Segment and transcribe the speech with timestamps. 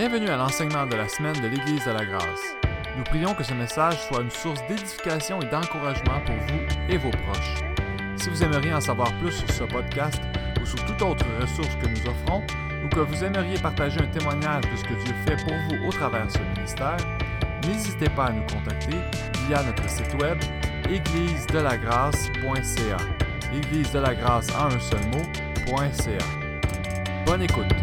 [0.00, 2.56] Bienvenue à l'enseignement de la semaine de l'Église de la Grâce.
[2.96, 7.10] Nous prions que ce message soit une source d'édification et d'encouragement pour vous et vos
[7.10, 7.62] proches.
[8.16, 10.22] Si vous aimeriez en savoir plus sur ce podcast
[10.58, 12.42] ou sur toute autre ressource que nous offrons,
[12.82, 15.92] ou que vous aimeriez partager un témoignage de ce que Dieu fait pour vous au
[15.92, 16.96] travers ce ministère,
[17.66, 18.96] n'hésitez pas à nous contacter
[19.48, 20.38] via notre site web
[20.88, 22.96] églisedelagrâce.ca.
[23.54, 26.24] Église de la grâce en un seul mot.ca.
[27.26, 27.79] Bonne écoute.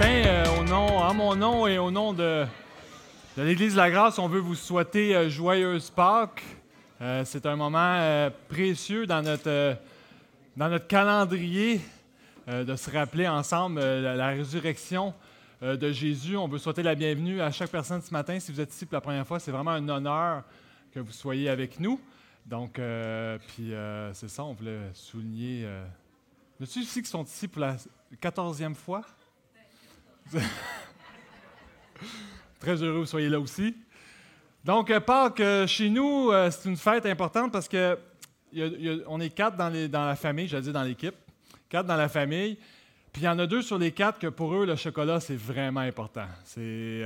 [0.00, 2.46] Euh, au nom, en mon nom et au nom de,
[3.36, 6.42] l'Église de la grâce, on veut vous souhaiter euh, joyeuse Pâques.
[7.00, 9.76] Euh, c'est un moment précieux dans notre,
[10.56, 11.80] dans notre calendrier
[12.46, 15.14] de se rappeler ensemble la, résurrection
[15.62, 16.36] de Jésus.
[16.36, 18.38] On veut souhaiter la bienvenue à chaque personne ce matin.
[18.40, 20.42] Si vous êtes ici pour la première fois, c'est vraiment un honneur
[20.92, 22.00] que vous soyez avec nous.
[22.46, 22.80] Donc,
[23.48, 23.72] puis
[24.14, 25.68] c'est ça, on voulait souligner.
[26.60, 27.76] Y a-t-il ici qui sont ici pour la
[28.20, 29.04] quatorzième fois?
[32.60, 33.74] Très heureux que vous soyez là aussi.
[34.64, 37.98] Donc, euh, Pâques, euh, chez nous, euh, c'est une fête importante parce que
[39.06, 41.14] on est quatre dans, la famille, j'allais dire dans l'équipe,
[41.68, 42.56] quatre dans la famille.
[43.12, 45.36] Puis il y en a deux sur les quatre que pour eux, le chocolat, c'est
[45.36, 46.26] vraiment important.
[46.44, 47.02] C'est.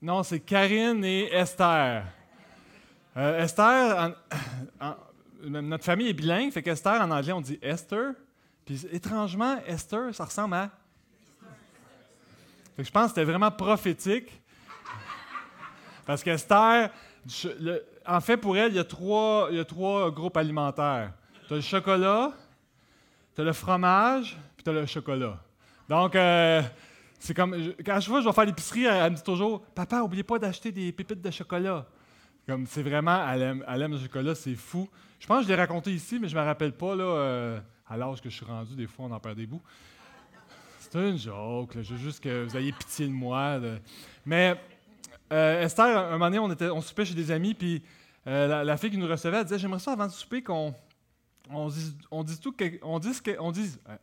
[0.00, 2.04] non, c'est Karine et Esther.
[3.14, 4.16] Esther,
[5.44, 8.12] notre famille est bilingue, fait qu'Esther, en anglais, on dit Esther.
[8.64, 10.70] Puis étrangement, Esther, ça ressemble à.
[12.78, 14.40] Je pense que c'était vraiment prophétique.
[16.06, 16.90] Parce qu'Esther,
[18.06, 19.50] en fait, pour elle, il y a trois,
[20.10, 21.12] groupes alimentaires.
[21.46, 22.32] Tu as le chocolat,
[23.34, 25.38] tu as le fromage, puis tu as le chocolat.
[25.88, 26.62] Donc, euh,
[27.18, 27.54] c'est comme.
[27.84, 30.70] Quand je vois, je vais faire l'épicerie, elle, me dit toujours Papa, oubliez pas d'acheter
[30.70, 31.86] des pépites de chocolat.
[32.46, 34.88] Comme c'est vraiment, elle aime, le chocolat, c'est fou.
[35.18, 37.96] Je pense que je l'ai raconté ici, mais je me rappelle pas, là, euh, à
[37.96, 39.62] l'âge que je suis rendu, des fois, on en perd des bouts.
[40.90, 43.60] C'est une joke, là, je veux juste que vous ayez pitié de moi.
[44.24, 44.58] Mais
[45.32, 47.82] euh, Esther, un moment donné, on, était, soupait chez des amis, puis
[48.26, 50.74] euh, la, fille qui nous recevait, elle disait J'aimerais ça avant de souper qu'on
[51.50, 51.94] on dise,
[52.40, 53.22] tout, on dise,
[53.52, 53.80] dise.
[53.88, 53.96] euh,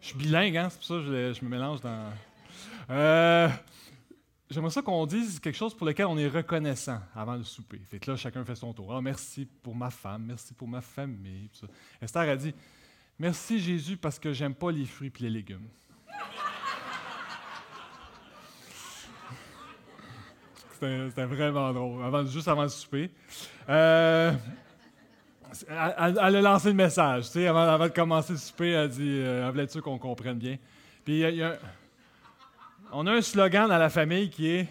[0.00, 2.10] je suis bilingue, hein, c'est pour ça que je, me mélange dans.
[2.90, 3.48] Euh,
[4.50, 7.80] J'aimerais ça qu'on dise quelque chose pour lequel on est reconnaissant avant le souper.
[7.90, 8.94] Fait que là, chacun fait son tour.
[8.94, 11.48] Ah, merci pour ma femme, merci pour ma famille.
[12.00, 12.54] Esther a dit
[13.18, 15.68] Merci Jésus parce que j'aime pas les fruits et les légumes.
[20.80, 23.10] C'était vraiment drôle, avant, juste avant le souper.
[23.68, 24.32] Euh,
[25.68, 29.18] elle, a lancé le message, tu sais, avant, avant de commencer le souper, elle dit,
[29.20, 30.58] euh, elle voulait être sûre qu'on comprenne bien?
[31.04, 31.58] Puis a-
[32.92, 34.68] on a un slogan dans la famille qui est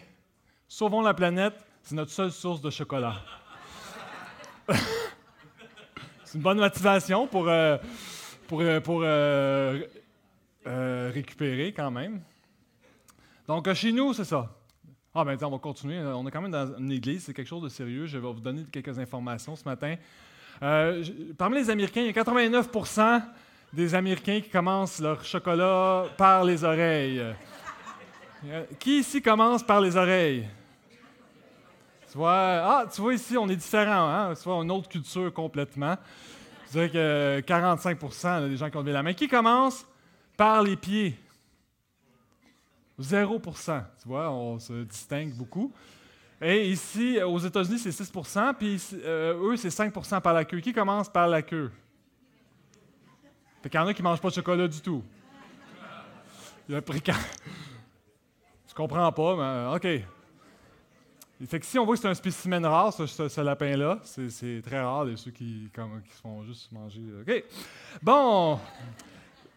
[0.67, 1.53] Sauvons la planète,
[1.83, 3.15] c'est notre seule source de chocolat.
[6.23, 7.77] c'est une bonne motivation pour, euh,
[8.47, 9.81] pour, euh, euh,
[10.67, 12.21] euh, récupérer quand même.
[13.47, 14.49] Donc, chez nous, c'est ça.
[15.13, 15.99] Ah, ben, on va continuer.
[15.99, 18.05] On est quand même dans une église, c'est quelque chose de sérieux.
[18.05, 19.95] Je vais vous donner quelques informations ce matin.
[21.37, 22.69] Parmi les Américains, il y a 89
[23.73, 27.21] des Américains qui commencent leur chocolat par les oreilles.
[28.79, 30.47] Qui ici commence par les oreilles?
[32.11, 34.33] Tu vois, ah, tu vois ici, on est différents, hein?
[34.35, 35.97] Tu vois, une autre culture complètement.
[36.73, 39.13] Je dirais que 45 là, des gens qui ont levé la main.
[39.13, 39.85] Qui commence
[40.35, 41.15] par les pieds?
[42.99, 45.71] 0% Tu vois, on se distingue beaucoup.
[46.41, 50.61] Et ici, aux États-Unis, c'est 6% puis euh, eux, c'est 5% par la queue.
[50.61, 51.71] Qui commence par la queue?
[53.61, 55.03] Fait qu'il y en a qui ne mangent pas de chocolat du tout.
[56.67, 57.13] Il a pris quand-
[58.67, 60.07] Je comprends pas, mais euh, OK.
[61.47, 65.05] Fait que si on voit que c'est un spécimen rare, ce, lapin-là, c'est, très rare,
[65.05, 67.01] de ceux qui, se font juste manger.
[67.21, 67.43] OK.
[68.01, 68.59] Bon.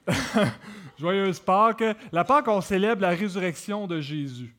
[0.98, 1.84] Joyeuse Pâques.
[2.12, 4.54] La Pâques, on célèbre la résurrection de Jésus.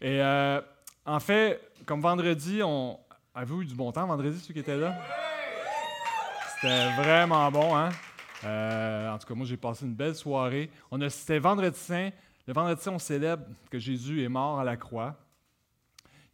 [0.00, 0.60] Et euh,
[1.06, 2.98] en fait, comme vendredi, on.
[3.34, 4.96] Avez-vous eu du bon temps vendredi, ceux qui étaient là?
[6.54, 7.90] C'était vraiment bon, hein?
[8.44, 10.70] Euh, en tout cas, moi, j'ai passé une belle soirée.
[11.08, 12.10] C'était vendredi saint.
[12.46, 15.14] Le vendredi saint, on célèbre que Jésus est mort à la croix.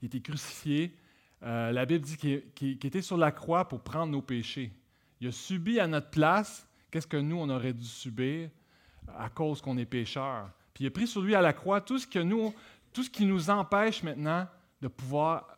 [0.04, 0.94] Il été crucifié.
[1.42, 4.70] Euh, la Bible dit qu'il, était sur la croix pour prendre nos péchés.
[5.18, 8.50] Il a subi à notre place qu'est-ce que nous, on aurait dû subir?
[9.16, 10.50] À cause qu'on est pécheurs.
[10.74, 12.52] Puis il a pris sur lui à la croix tout ce, que nous,
[12.92, 14.46] tout qui nous empêche maintenant
[14.82, 15.56] de pouvoir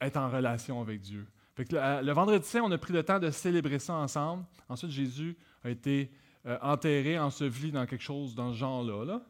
[0.00, 1.26] être en relation avec Dieu.
[1.56, 1.64] Que
[2.04, 4.44] le, vendredi saint, on a pris le temps de célébrer ça ensemble.
[4.68, 6.12] Ensuite, Jésus a été
[6.46, 9.20] euh, enterré, enseveli dans quelque chose dans ce genre-là.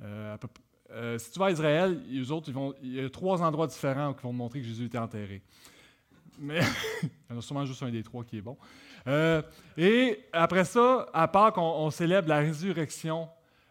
[0.00, 0.36] Euh,
[0.94, 3.66] euh, si tu vas à Israël, les autres, ils vont, il y a trois endroits
[3.66, 5.42] différents qui vont te montrer que Jésus était enterré.
[6.38, 6.60] mais
[7.02, 8.56] il y en a sûrement juste un des trois qui est bon.
[9.08, 9.42] Euh,
[9.76, 13.28] et après ça, à part qu'on on célèbre la résurrection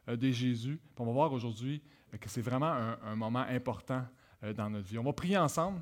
[0.09, 1.81] euh, de Jésus, on va voir aujourd'hui
[2.19, 2.71] que c'est vraiment
[3.03, 4.05] un, moment important
[4.55, 4.99] dans notre vie.
[4.99, 5.81] On va prier ensemble.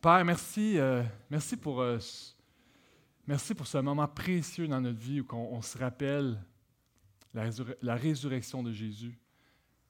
[0.00, 0.76] Père, merci,
[1.30, 1.84] merci, pour,
[3.24, 6.36] merci pour ce moment précieux dans notre vie où on, se rappelle
[7.32, 9.16] la, résurrection de Jésus.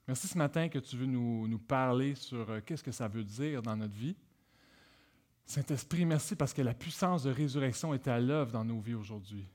[0.09, 3.61] Merci ce matin que tu veux nous, nous parler sur qu'est-ce que ça veut dire
[3.61, 4.15] dans notre vie.
[5.45, 9.45] Saint-Esprit, merci parce que la puissance de résurrection est à l'œuvre dans nos vies aujourd'hui.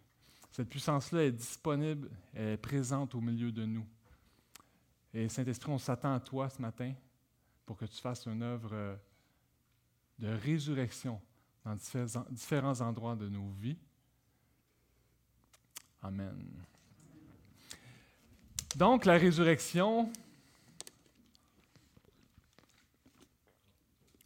[0.53, 3.85] Cette puissance-là est disponible, elle est présente au milieu de nous.
[5.12, 6.95] Et Saint-Esprit, on s'attend à toi ce matin
[7.67, 8.97] pour que tu fasses une œuvre euh,
[10.21, 11.21] de résurrection
[11.65, 11.77] dans
[12.31, 13.79] différents endroits de nos vies.
[16.01, 16.47] Amen.
[18.77, 20.12] Donc, la résurrection,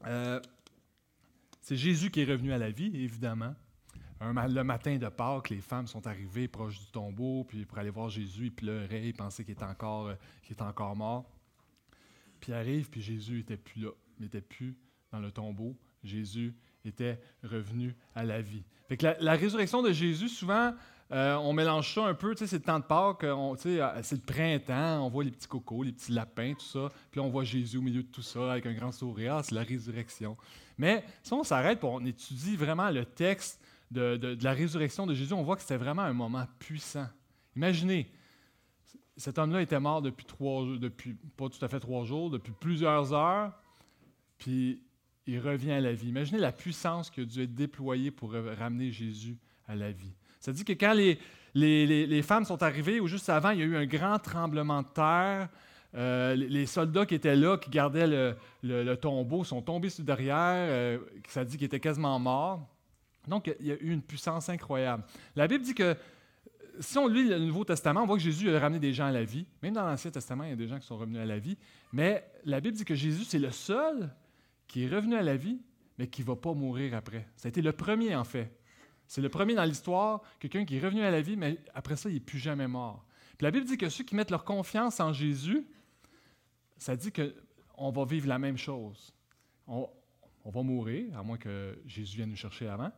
[0.06, 0.40] euh,
[1.60, 3.54] c'est Jésus qui est revenu à la vie, évidemment.
[4.20, 8.08] le matin de Pâques, les femmes sont arrivées proches du tombeau, puis pour aller voir
[8.08, 11.30] Jésus, ils pleuraient, ils pensaient qu'il était encore, euh, mort.
[12.40, 14.76] Puis ils arrivent, puis Jésus n'était plus là, il n'était plus
[15.10, 15.76] dans le tombeau.
[16.04, 16.54] Jésus
[16.84, 18.64] était revenu à la vie.
[18.88, 20.74] Fait que la, résurrection de Jésus, souvent,
[21.10, 25.06] euh, on mélange ça un peu, c'est le temps de Pâques, euh, c'est le printemps,
[25.06, 27.82] on voit les petits cocos, les petits lapins, tout ça, puis on voit Jésus au
[27.82, 30.36] milieu de tout ça avec un grand sourire, ah, c'est la résurrection.
[30.76, 33.58] Mais si on s'arrête et on étudie vraiment le texte
[33.90, 37.08] de, la résurrection de Jésus, on voit que c'était vraiment un moment puissant.
[37.56, 38.12] Imaginez,
[39.16, 43.14] cet homme-là était mort depuis trois depuis pas tout à fait trois jours, depuis plusieurs
[43.14, 43.52] heures,
[44.36, 44.82] puis
[45.26, 46.08] il revient à la vie.
[46.08, 50.17] Imaginez la puissance qui a dû être déployée pour ramener Jésus à la vie.
[50.40, 51.18] Ça dit que quand les,
[51.54, 54.88] les femmes sont arrivées, ou juste avant, il y a eu un grand tremblement de
[54.88, 55.48] terre,
[55.94, 58.06] euh, les soldats qui étaient là, qui gardaient
[58.62, 60.36] le, tombeau, sont tombés sur derrière.
[60.36, 60.98] Euh,
[61.28, 62.66] ça dit qu'ils étaient quasiment morts.
[63.26, 65.04] Donc, il y a eu une puissance incroyable.
[65.36, 65.96] La Bible dit que
[66.80, 69.12] si on lit le Nouveau Testament, on voit que Jésus a ramené des gens à
[69.12, 69.46] la vie.
[69.62, 71.56] Même dans l'Ancien Testament, il y a des gens qui sont revenus à la vie.
[71.92, 74.10] Mais la Bible dit que Jésus, c'est le seul
[74.66, 75.58] qui est revenu à la vie,
[75.98, 77.26] mais qui ne va pas mourir après.
[77.36, 78.52] Ça a été le premier, en fait.
[79.08, 82.10] C'est le premier dans l'histoire, quelqu'un qui est revenu à la vie, mais après ça,
[82.10, 83.06] il n'est plus jamais mort.
[83.38, 85.66] Puis la Bible dit que ceux qui mettent leur confiance en Jésus,
[86.76, 89.14] ça dit qu'on va vivre la même chose.
[89.66, 89.88] On,
[90.44, 92.92] va mourir, à moins que Jésus vienne nous chercher avant.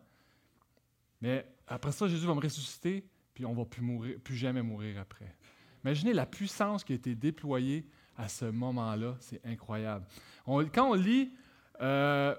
[1.20, 5.36] Mais après ça, Jésus va me ressusciter, puis on ne va plus, jamais mourir après.
[5.84, 7.86] Imaginez la puissance qui a été déployée
[8.16, 9.16] à ce moment-là.
[9.20, 10.06] C'est incroyable.
[10.46, 11.32] quand on lit
[11.80, 12.34] euh,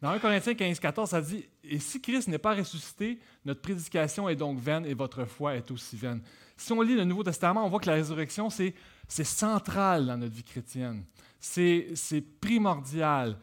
[0.00, 4.28] dans 1 Corinthiens 15, 14, ça dit Et si Christ n'est pas ressuscité, notre prédication
[4.28, 6.22] est donc vaine et votre foi est aussi vaine.
[6.56, 8.74] Si on lit le Nouveau Testament, on voit que la résurrection, c'est
[9.08, 11.04] c'est central dans notre vie chrétienne.
[11.40, 11.94] C'est
[12.40, 13.38] primordial.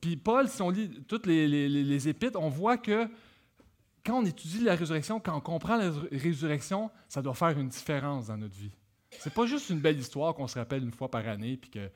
[0.00, 3.08] Puis Paul, si on lit toutes les, les, épîtres, on voit que
[4.04, 8.26] quand on étudie la résurrection, quand on comprend la résurrection, ça doit faire une différence
[8.26, 8.70] dans notre vie.
[9.10, 11.90] C'est pas juste une belle histoire qu'on se rappelle une fois par année, puis que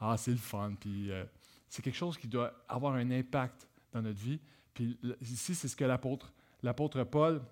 [0.00, 1.24] ah, c'est le fun, puis euh,
[1.68, 4.40] c'est quelque chose qui doit avoir un impact dans notre vie.
[4.72, 6.32] Puis ici, c'est ce que l'apôtre,
[7.04, 7.42] Paul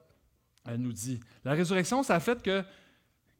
[0.65, 1.19] elle nous dit.
[1.45, 2.65] La résurrection, ça a fait que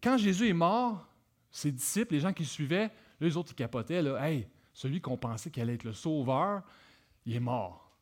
[0.03, 1.07] quand Jésus est mort,
[1.51, 4.03] ses disciples, les gens qui le suivaient, les autres, ils capotaient.
[4.03, 6.63] Là, hey, celui qu'on pensait qu'il allait être le sauveur,
[7.25, 7.93] il est mort.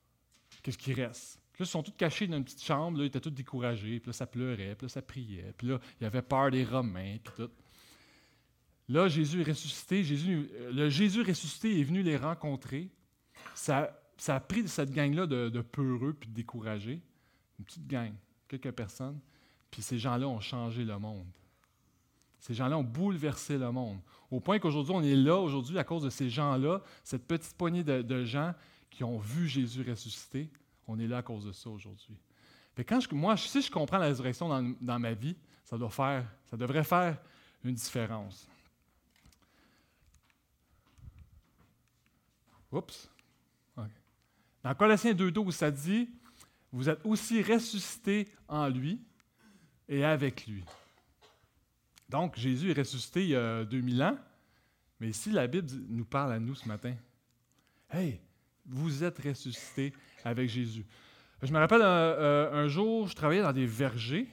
[0.63, 1.39] Qu'est-ce qui reste?
[1.53, 4.01] Puis là, ils sont tous cachés dans une petite chambre, là, ils étaient tous découragés,
[4.01, 6.65] puis là, ça pleurait, puis là, ça priait, puis là, il y avait peur des
[6.65, 7.51] Romains, puis tout.
[8.91, 10.03] Là, Jésus est ressuscité.
[10.03, 12.91] Jésus, le Jésus ressuscité est venu les rencontrer.
[13.55, 17.01] Ça, a pris cette gang-là de, peureux puis de découragés,
[17.61, 18.13] une petite gang,
[18.49, 19.21] quelques personnes,
[19.71, 21.29] puis ces gens-là ont changé le monde.
[22.41, 24.01] Ces gens-là ont bouleversé le monde.
[24.29, 27.85] Au point qu'aujourd'hui, on est là, aujourd'hui, à cause de ces gens-là, cette petite poignée
[27.85, 28.55] de, gens
[28.91, 30.51] qui ont vu Jésus ressusciter,
[30.89, 32.17] on est là à cause de ça aujourd'hui.
[32.89, 34.49] Quand moi, si je comprends la résurrection
[34.81, 37.19] dans, ma vie, ça, doit faire, ça devrait faire
[37.63, 38.49] une différence.
[42.73, 43.11] Oups.
[44.63, 46.11] Dans Colossiens 2.12, ça dit,
[46.73, 49.01] vous êtes aussi ressuscités en lui
[49.89, 50.65] et avec lui.
[52.09, 54.19] Donc, Jésus est ressuscité il y a 2000 ans,
[54.99, 56.95] mais ici, la Bible nous parle à nous ce matin.
[57.91, 58.21] Hey,
[58.67, 59.93] vous êtes ressuscité
[60.25, 60.85] avec Jésus.
[61.43, 64.29] Je me rappelle euh, un, jour, je travaillais dans des vergers.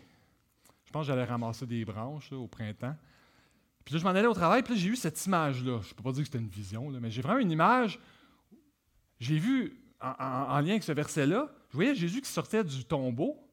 [0.85, 2.95] Je pense que j'allais ramasser des branches au printemps.
[3.85, 5.79] Puis là, je m'en allais au travail, puis j'ai eu cette image-là.
[5.81, 7.97] Je ne peux pas dire que c'était une vision, mais j'ai vraiment une image.
[9.19, 13.43] J'ai vu, en, lien avec ce verset-là, je voyais Jésus qui sortait du tombeau.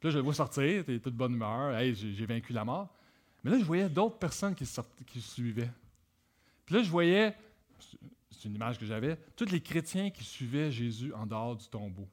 [0.00, 1.76] Puis là, je le vois sortir, il de bonne humeur.
[1.76, 2.88] Hey, j'ai vaincu la mort.
[3.42, 4.66] Mais là, je voyais d'autres personnes qui,
[5.20, 5.70] suivaient.
[6.64, 7.34] Puis là, je voyais,
[8.30, 12.08] c'est une image que j'avais, tous les chrétiens qui suivaient Jésus en dehors du tombeau.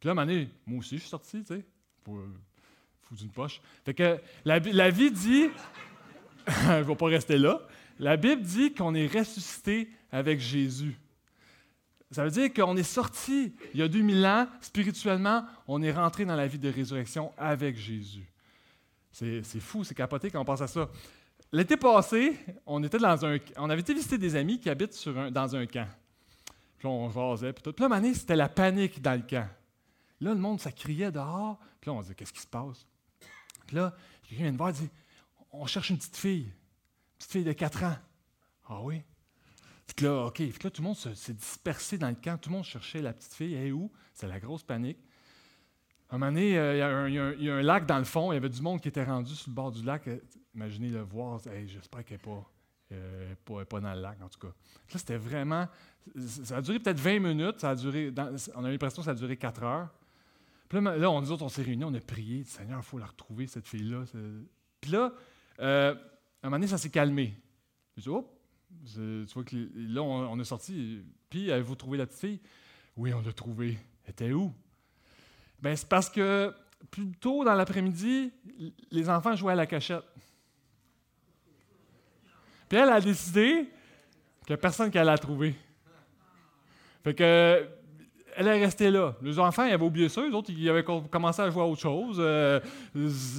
[0.00, 1.64] Puis là, à un donné, moi aussi, je suis sorti, tu sais,
[2.02, 2.28] pour euh,
[3.02, 3.60] foutre une poche.
[3.84, 5.46] Fait que la, la vie dit,
[6.46, 7.60] je ne vais pas rester là,
[7.98, 10.96] la Bible dit qu'on est ressuscité avec Jésus.
[12.14, 16.24] Ça veut dire qu'on est sorti il y a 2000 ans, spirituellement, on est rentré
[16.24, 18.32] dans la vie de résurrection avec Jésus.
[19.10, 20.88] C'est fou, c'est capoté quand on pense à ça.
[21.50, 25.56] L'été passé, on, était dans un, on avait été visiter des amis qui habitent dans
[25.56, 25.88] un camp.
[26.78, 27.72] Puis on jasait, puis tout.
[27.72, 29.48] Puis là, c'était la panique dans le camp.
[30.20, 31.58] Là, le monde, ça criait dehors.
[31.80, 32.86] Puis là, on dit Qu'est-ce qui se passe?
[33.66, 33.92] Puis là,
[34.22, 34.90] quelqu'un vient de voir et dit
[35.50, 36.44] On cherche une petite fille.
[36.44, 37.96] Une petite fille de 4 ans.
[38.68, 39.02] Ah oui?
[40.00, 40.38] Là, OK.
[40.38, 42.38] Là, tout le monde s'est dispersé dans le camp.
[42.40, 43.54] Tout le monde cherchait la petite fille.
[43.54, 43.90] Elle est où?
[44.12, 44.98] C'est la grosse panique.
[46.10, 48.32] À un moment donné, euh, il y, a un lac dans le fond.
[48.32, 50.08] Il y avait du monde qui était rendu sur le bord du lac.
[50.54, 51.40] Imaginez le voir.
[51.66, 54.48] J'espère qu'elle n'est euh, pas, dans le lac, en tout cas.
[54.48, 55.68] Là, c'était vraiment.
[56.18, 57.60] Ça a duré peut-être 20 minutes.
[57.60, 58.12] Ça a duré,
[58.54, 59.88] on a l'impression que ça a duré 4 heures.
[60.68, 62.44] Puis là, là on, nous autres, on s'est réunis, on a prié.
[62.44, 64.04] Seigneur, il faut la retrouver, cette fille-là.
[64.80, 65.12] Puis là,
[65.60, 67.36] euh, à un moment donné, ça s'est calmé.
[67.96, 68.28] Je dit, oh,
[68.94, 71.02] tu vois que là, on, est sorti.
[71.30, 72.40] Puis, avez-vous trouvé la petite fille?
[72.96, 73.78] Oui, on l'a trouvée.
[74.04, 74.52] Elle était où?
[75.62, 76.54] Bien, c'est parce que
[76.90, 78.32] plus tôt dans l'après-midi,
[78.90, 80.04] les enfants jouaient à la cachette.
[82.68, 83.68] Puis elle a décidé
[84.46, 85.54] qu'il a personne qui allait la trouver.
[87.02, 87.68] Fait que
[88.36, 89.14] elle est restée là.
[89.22, 90.22] Les enfants, ils avaient oublié ça.
[90.26, 92.16] Les autres, ils avaient commencé à jouer à autre chose.
[92.18, 92.60] Euh,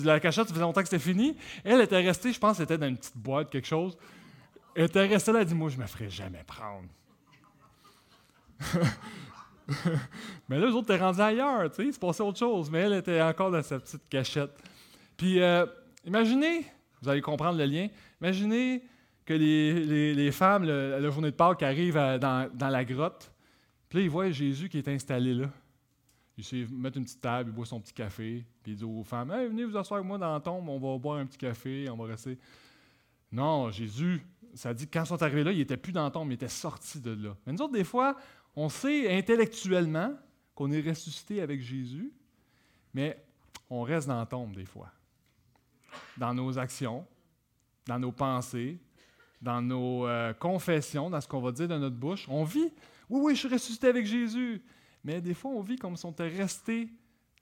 [0.03, 1.35] la cachette, ça faisait longtemps que c'était fini.
[1.63, 3.97] Elle était restée, je pense, c'était dans une petite boîte, quelque chose.
[4.75, 6.87] Elle était restée là, elle dit Moi, je me ferai jamais prendre.
[10.47, 12.69] mais là, les autres étaient rendus ailleurs, tu sais, il se passait autre chose.
[12.69, 14.51] Mais elle était encore dans sa petite cachette.
[15.17, 15.65] Puis, euh,
[16.05, 16.65] imaginez,
[17.01, 17.87] vous allez comprendre le lien,
[18.21, 18.83] imaginez
[19.25, 23.31] que les, les, femmes, la journée de Pâques, arrivent dans, dans la grotte
[23.89, 25.49] puis là, il voit Jésus qui est installé là.
[26.37, 29.03] Il sait mettre une petite table, il boit son petit café, puis il dit aux
[29.03, 31.37] femmes hey, Venez vous asseoir avec moi dans la tombe, on va boire un petit
[31.37, 32.37] café, on va rester.
[33.31, 34.21] Non, Jésus,
[34.55, 36.35] ça dit que quand ils sont arrivés là, il n'était plus dans la tombe, il
[36.35, 37.35] était sorti de là.
[37.45, 38.15] Mais nous autres, des fois,
[38.55, 40.13] on sait intellectuellement
[40.53, 42.13] qu'on est ressuscité avec Jésus,
[42.93, 43.23] mais
[43.69, 44.89] on reste dans la tombe des fois.
[46.17, 47.05] Dans nos actions,
[47.85, 48.79] dans nos pensées,
[49.41, 52.25] dans nos euh, confessions, dans ce qu'on va dire de notre bouche.
[52.29, 52.71] On vit
[53.09, 54.61] oui, oui, je suis ressuscité avec Jésus.
[55.03, 56.89] Mais des fois, on vit comme si on était resté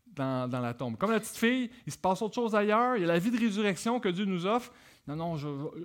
[0.08, 0.98] dans, la tombe.
[0.98, 2.98] Comme la petite fille, il se passe autre chose ailleurs.
[2.98, 4.72] Il y a la vie de résurrection que Dieu nous offre.
[5.08, 5.36] Non, non,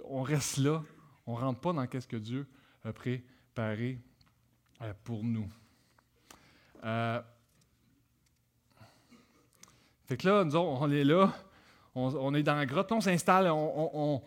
[0.05, 0.83] on reste là.
[1.29, 2.47] On ne rentre pas dans ce que Dieu
[2.85, 3.99] a préparé
[4.81, 5.47] euh, pour nous.
[6.83, 7.21] Euh,
[10.07, 11.35] fait que là, nous, on est là,
[11.95, 14.23] on, est dans la grotte, on s'installe, on,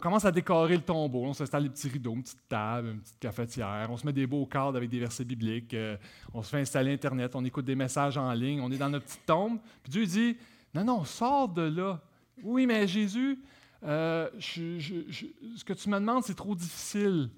[0.00, 1.24] commence à décorer le tombeau.
[1.24, 3.86] On s'installe des petits rideaux, une petite table, une petite cafetière.
[3.90, 5.74] On se met des beaux cadres avec des versets bibliques.
[5.74, 5.98] Euh,
[6.32, 7.36] on se fait installer Internet.
[7.36, 8.62] On écoute des messages en ligne.
[8.62, 9.58] On est dans notre petite tombe.
[9.82, 10.38] Puis Dieu dit
[10.72, 12.00] Non, non, sors de là.
[12.42, 13.38] Oui, mais Jésus,
[13.84, 17.30] euh, ce que tu me demandes, c'est trop difficile.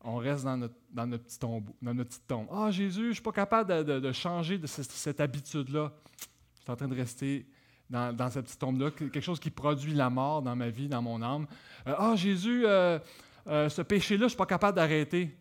[0.00, 2.46] On reste dans notre, dans notre, petit, dans notre petite tombe.
[2.50, 5.92] Ah, Jésus, je ne suis pas capable de, changer de cette, habitude-là.
[6.56, 7.46] Je suis en train de rester
[7.88, 11.22] dans, cette petite tombe-là, quelque chose qui produit la mort dans ma vie, dans mon
[11.22, 11.46] âme.
[11.86, 12.98] Euh, ah, Jésus, euh,
[13.46, 15.36] ce péché-là, je ne suis pas capable d'arrêter.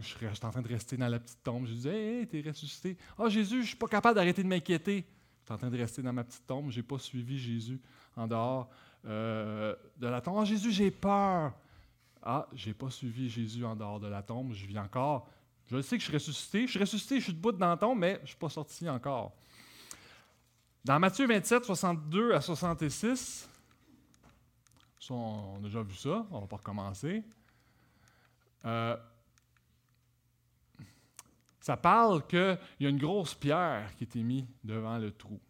[0.00, 1.66] Je suis en, train de rester dans la petite tombe.
[1.66, 2.96] Je disais, hé, t'es ressuscité.
[3.18, 5.06] Ah, Jésus, je ne suis pas capable d'arrêter de m'inquiéter.
[5.40, 6.70] Je suis en train de rester dans ma petite tombe.
[6.70, 7.80] Je n'ai pas suivi Jésus
[8.16, 8.70] en dehors
[9.04, 10.38] de la tombe.
[10.40, 11.52] Ah, Jésus, j'ai peur.
[12.22, 14.52] Ah, je n'ai pas suivi Jésus en dehors de la tombe.
[14.52, 15.28] Je vis encore.
[15.66, 16.66] Je sais que je suis ressuscité.
[16.66, 18.88] Je suis ressuscité, je suis debout dans la tombe, mais je ne suis pas sorti
[18.88, 19.32] encore.
[20.84, 23.48] Dans Matthieu 27, 62 à 66,
[25.10, 27.22] on a déjà vu ça, on ne va pas recommencer.
[28.64, 28.96] Euh,
[31.60, 35.40] ça parle qu'il y a une grosse pierre qui était mise devant le trou.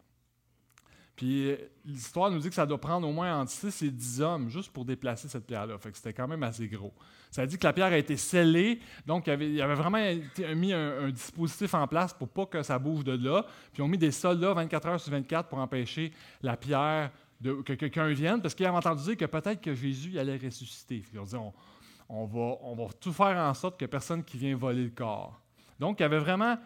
[1.23, 4.49] Puis l'histoire nous dit que ça doit prendre au moins entre 6 et 10 hommes
[4.49, 5.77] juste pour déplacer cette pierre-là.
[5.77, 6.91] Fait que c'était quand même assez gros.
[7.31, 10.05] Ça dit que la pierre a été scellée, donc il y avait, vraiment
[10.53, 13.43] mis un, dispositif en place pour pas que ça bouge de là.
[13.71, 16.11] Puis ils ont mis des soldats 24 heures sur 24 pour empêcher
[16.41, 17.09] la pierre
[17.41, 21.05] que quelqu'un vienne, parce qu'ils avaient entendu dire que peut-être que Jésus allait ressusciter.
[21.13, 21.35] ils ont dit
[22.09, 25.39] on, va, tout faire en sorte que personne qui vient voler le corps.
[25.79, 26.57] Donc il y avait vraiment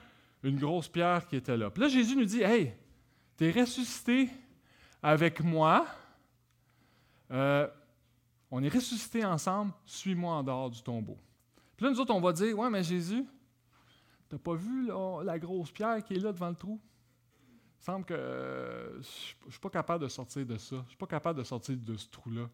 [0.41, 1.69] une grosse pierre qui était là.
[1.69, 2.73] Puis là, Jésus nous dit Hey,
[3.37, 4.29] tu es ressuscité
[5.01, 5.85] avec moi.
[7.31, 7.67] Euh,
[8.49, 11.17] on est ressuscité ensemble, suis-moi en dehors du tombeau.
[11.75, 13.25] Puis là, nous autres, on va dire Ouais, mais Jésus,
[14.29, 14.89] tu n'as pas vu
[15.23, 16.79] la grosse pierre qui est là devant le trou?
[17.79, 20.77] Il semble que je ne suis pas capable de sortir de ça.
[20.83, 22.49] Je suis pas capable de sortir de ce trou-là.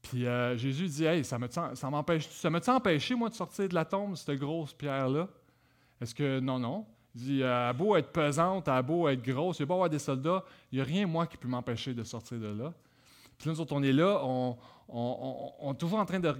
[0.00, 3.74] Puis euh, Jésus dit Hey, ça me ça m'empêche, ça empêché, moi, de sortir de
[3.74, 5.28] la tombe, cette grosse pierre-là
[6.00, 6.86] Est-ce que non, non?
[7.16, 10.44] Il dit À beau être pesante, à beau être grosse, il beau avoir des soldats,
[10.70, 12.74] il n'y a rien, moi, qui peut m'empêcher de sortir de là.
[13.38, 16.34] Puis nous autres, on est là, on, est toujours en train de.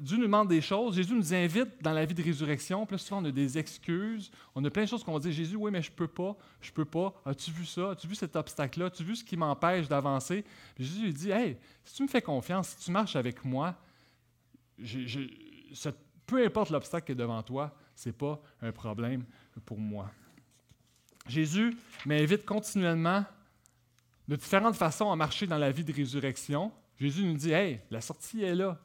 [0.00, 0.96] Dieu nous demande des choses.
[0.96, 2.84] Jésus nous invite dans la vie de résurrection.
[2.86, 4.30] Puis là, souvent, on a des excuses.
[4.54, 6.72] On a plein de choses qu'on va dire Jésus, oui, mais je peux pas, je
[6.72, 7.14] peux pas.
[7.24, 10.44] As-tu vu ça As-tu vu cet obstacle-là As-tu vu ce qui m'empêche d'avancer?
[10.78, 13.74] Jésus lui dit Hey, si tu me fais confiance, si tu marches avec moi,
[16.26, 19.24] peu importe l'obstacle qui est devant toi, ce n'est pas un problème
[19.64, 20.10] pour moi.
[21.28, 23.24] Jésus m'invite continuellement
[24.26, 26.72] de différentes façons à marcher dans la vie de résurrection.
[26.98, 28.76] Jésus nous dit Hey, la sortie est là.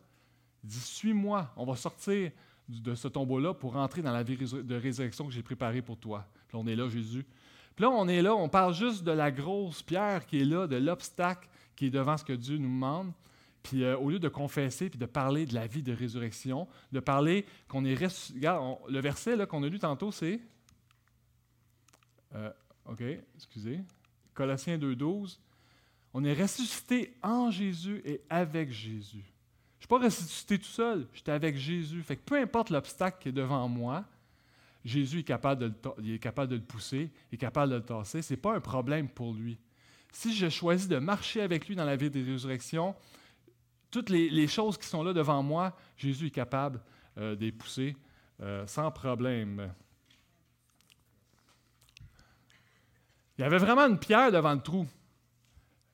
[0.63, 2.31] Il dit Suis-moi, on va sortir
[2.69, 6.27] de ce tombeau-là pour rentrer dans la vie de résurrection que j'ai préparée pour toi.
[6.47, 7.25] Puis on est là, Jésus.
[7.75, 10.67] Puis là, on est là, on parle juste de la grosse pierre qui est là,
[10.67, 13.11] de l'obstacle qui est devant ce que Dieu nous demande.
[13.67, 17.01] Puis euh, au lieu de confesser puis de parler de la vie de résurrection, de
[17.01, 20.39] parler qu'on est Regarde, le verset qu'on a lu tantôt, c'est.
[22.33, 22.49] Euh,
[22.85, 23.01] OK,
[23.35, 23.81] excusez.
[24.33, 25.39] Colossiens 2,12.
[26.13, 29.25] On est ressuscité en Jésus et avec Jésus.
[29.79, 32.01] Je ne suis pas ressuscité tout seul, j'étais avec Jésus.
[32.03, 34.05] Fait que peu importe l'obstacle qui est devant moi,
[34.85, 38.21] Jésus est capable de le, est capable de le pousser, est capable de le tasser.
[38.21, 39.59] Ce n'est pas un problème pour lui.
[40.13, 42.95] Si je choisis de marcher avec lui dans la vie de résurrection,
[43.91, 46.81] toutes les, choses qui sont là devant moi, Jésus est capable
[47.17, 47.95] euh, de les pousser
[48.41, 49.71] euh, sans problème.
[53.37, 54.85] Il y avait vraiment une pierre devant le trou.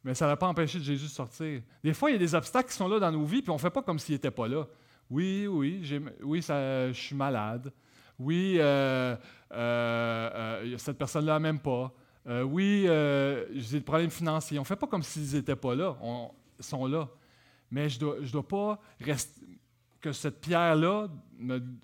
[0.03, 1.61] Mais ça n'a pas empêché Jésus de sortir.
[1.83, 3.55] Des fois, il y a des obstacles qui sont là dans nos vies, puis on
[3.55, 4.65] ne fait pas comme s'il n'était pas là.
[5.09, 5.81] Oui, oui,
[6.21, 7.71] oui, je suis malade.
[8.19, 9.15] Oui, euh,
[10.77, 11.93] cette personne-là même pas.
[12.25, 12.83] oui,
[13.53, 14.59] j'ai des problèmes financiers.
[14.59, 15.95] On ne fait pas comme s'ils n'étaient pas là.
[16.59, 17.07] ils sont là.
[17.73, 19.41] Mais je ne dois, pas rester,
[19.99, 21.07] que cette pierre-là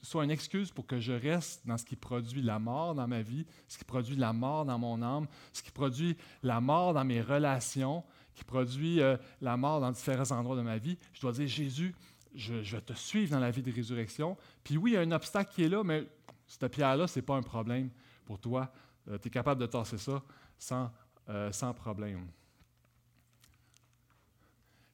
[0.03, 3.23] soit une excuse pour que je reste dans ce qui produit la mort dans ma
[3.23, 7.03] vie, ce qui produit la mort dans mon âme, ce qui produit la mort dans
[7.03, 8.03] mes relations,
[8.35, 10.95] qui produit euh, la mort dans différents endroits de ma vie.
[11.11, 11.95] Je dois dire, Jésus,
[12.35, 14.37] je, vais te suivre dans la vie de résurrection.
[14.63, 16.07] Puis oui, il y a un obstacle qui est là, mais
[16.45, 17.89] cette pierre-là, ce n'est pas un problème
[18.25, 18.71] pour toi.
[19.09, 20.21] Euh, tu es capable de tasser ça
[20.59, 20.91] sans,
[21.29, 22.27] euh, sans problème.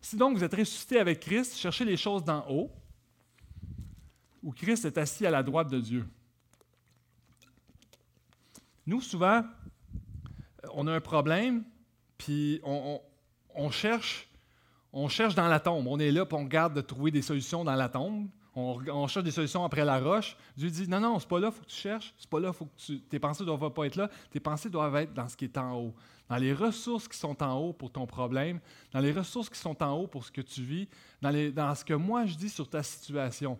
[0.06, 2.72] Si donc vous êtes ressuscité avec Christ, cherchez les choses d'en haut,
[4.44, 6.06] où Christ est assis à la droite de Dieu.
[8.86, 9.41] Nous, souvent,
[10.76, 11.63] on a un problème,
[12.20, 14.30] puis on, cherche,
[14.94, 15.88] on cherche dans la tombe.
[15.88, 18.30] On est là, puis on garde de trouver des solutions dans la tombe.
[18.54, 20.38] On, cherche des solutions après la roche.
[20.56, 22.13] Dieu dit Non, non, c'est pas là, il faut que tu cherches.
[22.20, 24.12] C'est pas là, faut que tu, tes pensées ne doivent pas être là.
[24.30, 25.96] Tes pensées doivent être dans ce qui est en haut.
[26.27, 28.59] Dans les ressources qui sont en haut pour ton problème,
[28.91, 30.88] dans les ressources qui sont en haut pour ce que tu vis,
[31.21, 33.59] dans, ce que moi je dis sur ta situation.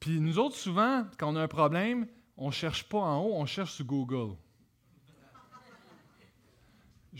[0.00, 3.34] Puis nous autres, souvent, quand on a un problème, on ne cherche pas en haut,
[3.34, 4.36] on cherche sur Google.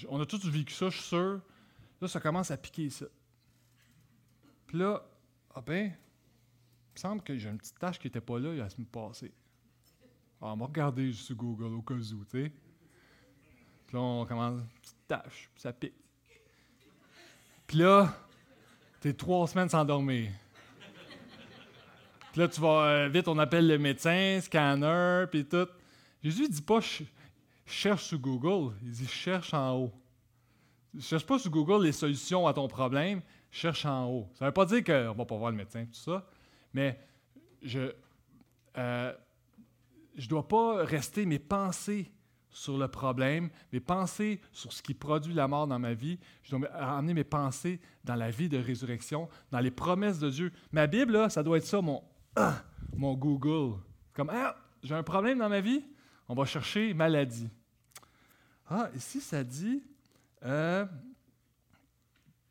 [0.08, 1.40] On a tous vécu ça, je suis sûr.
[2.00, 3.06] Là, ça commence à piquer ça.
[4.66, 5.06] Puis là,
[5.54, 8.56] ah ben, il me semble que j'ai une petite tâche qui n'était pas là il
[8.56, 9.32] y a la semaine passée.
[10.40, 12.52] Ah, on va regarder sur Google au cas où, tu sais.
[13.86, 15.94] Puis là, on commence, petite tâche, ça pique.
[17.66, 18.14] Puis là,
[19.00, 20.30] t'es trois semaines sans dormir.
[22.32, 25.68] Puis là, tu vas euh, vite, on appelle le médecin, scanner, puis tout.
[26.22, 26.80] Jésus dit pas
[27.64, 29.92] cherche sur Google, il dit cherche en haut.
[31.00, 33.20] Cherche pas sur Google les solutions à ton problème,
[33.50, 34.28] cherche en haut.
[34.34, 36.26] Ça veut pas dire qu'on va pas voir le médecin, tout ça,
[36.72, 36.98] mais
[37.62, 37.92] je ne
[38.78, 39.12] euh,
[40.16, 42.10] je dois pas rester mes pensées
[42.54, 46.18] sur le problème, mes pensées sur ce qui produit la mort dans ma vie.
[46.42, 50.52] Je dois amener mes pensées dans la vie de résurrection, dans les promesses de Dieu.
[50.72, 52.02] Ma Bible, là, ça doit être ça, mon
[52.36, 52.64] ah,
[52.96, 53.78] mon Google.
[54.12, 55.84] Comme, ah, j'ai un problème dans ma vie,
[56.28, 57.48] on va chercher maladie.
[58.66, 59.82] Ah, ici, ça dit,
[60.44, 60.86] euh,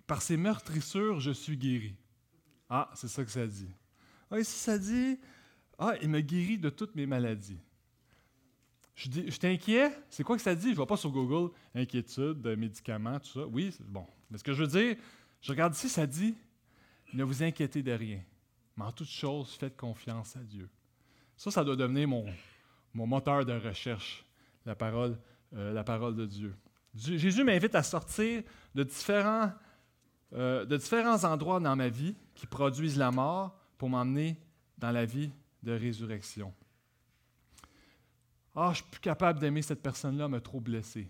[0.05, 1.95] par ses meurtrissures, je suis guéri.
[2.69, 3.71] Ah, c'est ça que ça dit.
[4.29, 5.19] Ah, ici, ça dit,
[5.79, 7.59] ah, il me guérit de toutes mes maladies.
[8.95, 10.67] Je, je t'inquiète, c'est quoi que ça dit?
[10.67, 13.47] Je ne vois pas sur Google, inquiétude, médicaments, tout ça.
[13.47, 14.05] Oui, bon.
[14.29, 14.97] Mais ce que je veux dire,
[15.41, 16.35] je regarde ici, ça dit,
[17.13, 18.21] ne vous inquiétez de rien.
[18.77, 20.69] Mais en toute chose, faites confiance à Dieu.
[21.37, 22.25] Ça, ça doit devenir mon,
[22.93, 24.25] moteur de recherche,
[24.65, 25.17] la parole,
[25.53, 26.55] euh, de Dieu.
[26.95, 29.51] Jésus m'invite à sortir de différents,
[30.33, 34.37] euh, de différents endroits dans ma vie qui produisent la mort pour m'emmener
[34.77, 35.31] dans la vie
[35.63, 36.53] de résurrection.
[38.55, 41.09] Ah, je suis plus capable d'aimer cette personne-là, me trop blessé.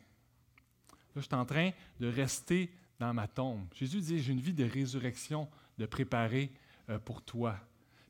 [1.16, 3.66] Là, je suis en train de rester dans ma tombe.
[3.74, 6.52] Jésus dit, j'ai une vie de résurrection de préparer
[6.90, 7.56] euh, pour toi.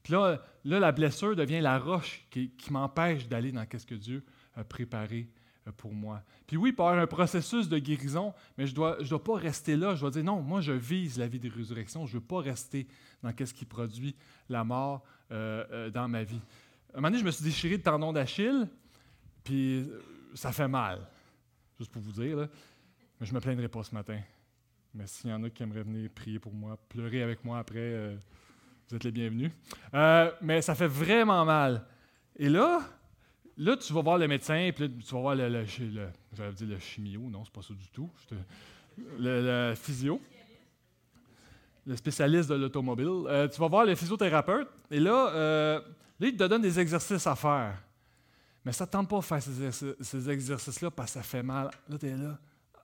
[0.04, 4.24] Puis là, là, la blessure devient la roche qui, m'empêche d'aller dans ce que Dieu
[4.56, 5.28] a préparé
[5.67, 6.22] euh, pour moi.
[6.46, 9.96] Puis oui, avoir un processus de guérison, mais je ne dois, pas rester là.
[9.96, 12.06] Je dois dire non, moi je vise la vie de résurrection.
[12.06, 12.88] Je ne veux pas rester
[13.24, 14.15] dans ce qui produit
[14.50, 16.41] la mort euh, dans ma vie.
[16.93, 18.67] Un moment donné, je me suis déchiré le tendon d'Achille,
[19.43, 19.89] puis
[20.34, 20.99] ça fait mal.
[21.77, 22.47] Juste pour vous dire, là.
[23.19, 24.19] mais je ne me plaindrai pas ce matin.
[24.93, 27.79] Mais s'il y en a qui aimeraient venir prier pour moi, pleurer avec moi après,
[27.79, 28.15] euh,
[28.88, 29.51] vous êtes les bienvenus.
[29.93, 31.84] Euh, mais ça fait vraiment mal.
[32.36, 32.82] Et là,
[33.58, 36.79] là, tu vas voir le médecin, puis tu vas voir le, le, le dire le
[36.79, 38.10] chimio, non, c'est pas ça du tout.
[39.17, 40.21] le, physio,
[41.88, 43.27] le spécialiste de l'automobile.
[43.27, 45.82] Euh, tu vas voir le physiothérapeute, et là,
[46.19, 47.82] là, il te donne des exercices à faire.
[48.65, 51.69] Mais ça ne tente pas de faire ces, exercices-là parce que ça fait mal.
[51.88, 52.39] Là, tu es là.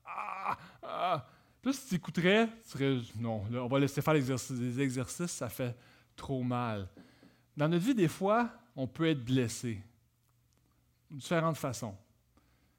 [0.06, 1.28] Ah, ah.
[1.62, 5.76] Plus si tu écouterais, tu serais non, on va laisser faire les exercices, ça fait
[6.16, 6.88] trop mal.
[7.56, 9.82] Dans notre vie, des fois, on peut être blessé.
[11.10, 11.96] De différentes façons.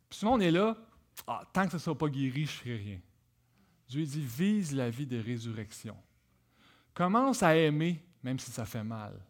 [0.09, 0.77] Puis souvent, on est là,
[1.27, 3.01] ah, tant que ça ne soit pas guéri, je ne ferai rien.
[3.89, 5.97] Dieu dit vise la vie de résurrection.
[6.95, 9.21] Commence à aimer, même si ça fait mal.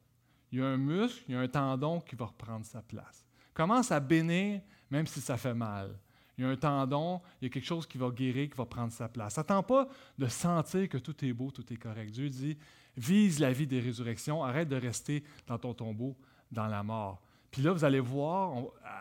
[0.52, 3.24] Il y a un muscle, il y a un tendon qui va reprendre sa place.
[3.60, 5.94] Commence à bénir, même si ça fait mal
[6.38, 8.64] il y a un tendon, il y a quelque chose qui va guérir, qui va
[8.64, 9.36] prendre sa place.
[9.36, 12.10] Attends pas de sentir que tout est beau, tout est correct.
[12.10, 12.56] Dieu dit,
[12.96, 16.16] vise la vie des résurrections, arrête de rester dans ton tombeau,
[16.50, 17.20] dans la mort.
[17.50, 18.54] Puis là, vous allez voir,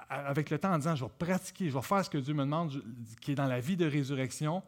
[0.10, 2.44] avec le temps, en disant, je vais pratiquer, je vais faire ce que Dieu me
[2.44, 2.84] demande,
[3.22, 4.62] qui est dans la vie de résurrection,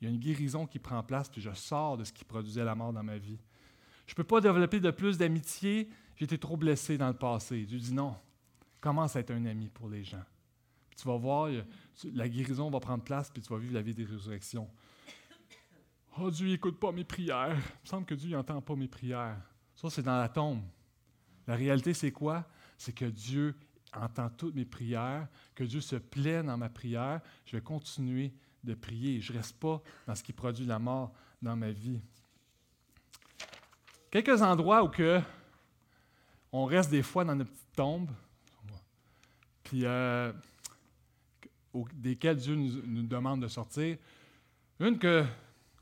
[0.00, 2.64] il y a une guérison qui prend place, puis je sors de ce qui produisait
[2.64, 3.38] la mort dans ma vie.
[4.06, 7.66] Je ne peux pas développer de plus d'amitié, j'ai été trop blessé dans le passé.
[7.66, 8.14] Dieu dit non,
[8.84, 10.22] commence à être un ami pour les gens.
[10.94, 11.48] tu vas voir,
[12.12, 14.68] la guérison va prendre place, puis tu vas vivre la vie des résurrections.
[16.18, 17.56] Oh, Dieu n'écoute pas mes prières.
[17.56, 19.38] Il me semble que Dieu n'entend pas mes prières.
[19.74, 20.60] Ça, c'est dans la tombe.
[21.46, 22.46] La réalité, c'est quoi?
[22.76, 23.56] C'est que Dieu
[23.94, 27.22] entend toutes mes prières, que Dieu se plaît dans ma prière.
[27.46, 29.22] Je vais continuer de prier.
[29.22, 32.02] Je ne reste pas dans ce qui produit la mort dans ma vie.
[34.10, 35.22] Quelques endroits où que
[36.52, 38.10] on reste des fois dans notre petite tombe.
[39.82, 40.32] Euh,
[41.94, 43.96] desquels Dieu nous, demande de sortir.
[44.80, 45.24] Une que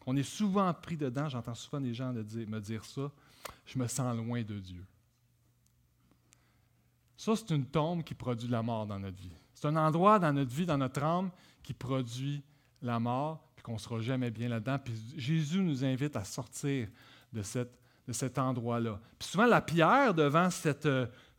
[0.00, 3.10] qu'on est souvent pris dedans, j'entends souvent des gens me dire ça,
[3.64, 4.84] je me sens loin de Dieu.
[7.16, 9.36] Ça, c'est une tombe qui produit la mort dans notre vie.
[9.54, 11.30] C'est un endroit dans notre vie, dans notre âme,
[11.62, 12.42] qui produit
[12.80, 14.78] la mort, puis qu'on ne sera jamais bien là-dedans.
[15.16, 16.88] Jésus nous invite à sortir
[17.32, 17.42] de,
[18.08, 18.98] de cet endroit-là.
[19.20, 20.88] Puis souvent, la pierre devant cette,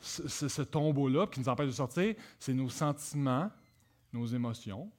[0.03, 3.49] ce, ce tombeau-là, qui nous empêche de sortir, c'est nos sentiments,
[4.11, 4.91] nos émotions,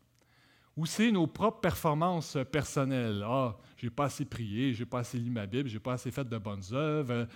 [0.77, 3.23] ou c'est nos propres performances personnelles.
[3.25, 6.29] Ah, j'ai pas assez prié, j'ai pas assez lu ma Bible, j'ai pas assez fait
[6.29, 7.29] de bonnes œuvres.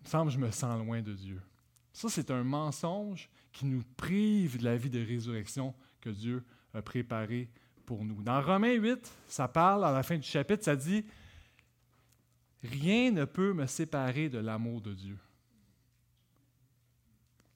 [0.00, 1.40] Il me semble que je me sens loin de Dieu.
[1.92, 6.82] Ça, c'est un mensonge qui nous prive de la vie de résurrection que Dieu a
[6.82, 7.48] préparée
[7.86, 8.22] pour nous.
[8.22, 11.04] Dans Romains 8, ça parle, à la fin du chapitre, ça dit
[12.64, 15.18] Rien ne peut me séparer de l'amour de Dieu.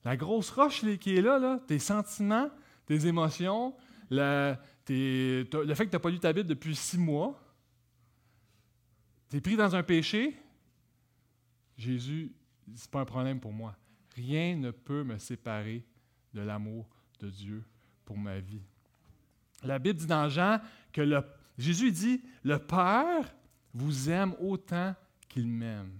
[0.03, 2.49] La grosse roche qui est là, tes sentiments,
[2.85, 3.75] tes émotions,
[4.09, 7.39] le, fait que tu n'as pas lu ta Bible depuis six mois,
[9.29, 10.35] tu es pris dans un péché,
[11.77, 12.31] Jésus,
[12.65, 13.75] ce n'est pas un problème pour moi.
[14.15, 15.85] Rien ne peut me séparer
[16.33, 16.87] de l'amour
[17.19, 17.63] de Dieu
[18.05, 18.61] pour ma vie.
[19.63, 20.59] La Bible dit dans Jean
[20.91, 21.01] que
[21.57, 23.33] Jésus dit, le Père
[23.73, 24.95] vous aime autant
[25.27, 25.91] qu'il m'aime.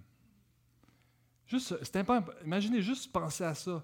[1.46, 1.76] Juste,
[2.46, 3.84] imaginez juste penser à ça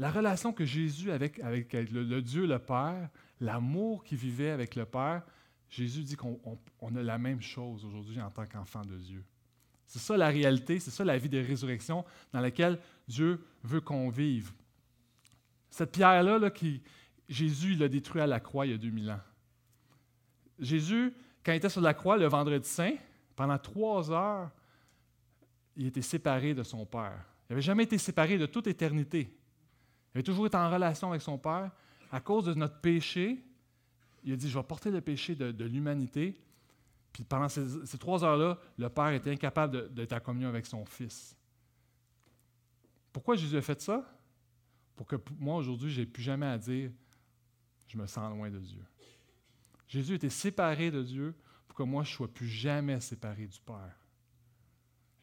[0.00, 4.86] la relation que Jésus avait avec, le, Dieu le Père, l'amour qu'il vivait avec le
[4.86, 5.22] Père,
[5.68, 9.22] Jésus dit qu'on a la même chose aujourd'hui en tant qu'enfant de Dieu.
[9.86, 14.08] C'est ça la réalité, c'est ça la vie de résurrection dans laquelle Dieu veut qu'on
[14.08, 14.52] vive.
[15.68, 16.50] Cette pierre-là,
[17.28, 19.20] Jésus l'a détruit à la croix il y a 2000 ans.
[20.58, 21.12] Jésus,
[21.44, 22.94] quand il était sur la croix le vendredi saint,
[23.36, 24.50] pendant trois heures,
[25.76, 27.22] il était séparé de son Père.
[27.50, 29.36] Il n'avait jamais été séparé de toute éternité.
[30.14, 31.70] Il a toujours été en relation avec son Père.
[32.10, 33.44] À cause de notre péché,
[34.24, 36.40] il a dit, je vais porter le péché de, l'humanité.
[37.12, 41.36] Puis pendant ces, trois heures-là, le Père était incapable d'être en communion avec son Fils.
[43.12, 44.04] Pourquoi Jésus a fait ça?
[44.96, 46.90] Pour que moi, aujourd'hui, je n'ai plus jamais à dire,
[47.88, 48.84] je me sens loin de Dieu.
[49.88, 51.34] Jésus était séparé de Dieu
[51.66, 53.96] pour que moi, je ne sois plus jamais séparé du Père.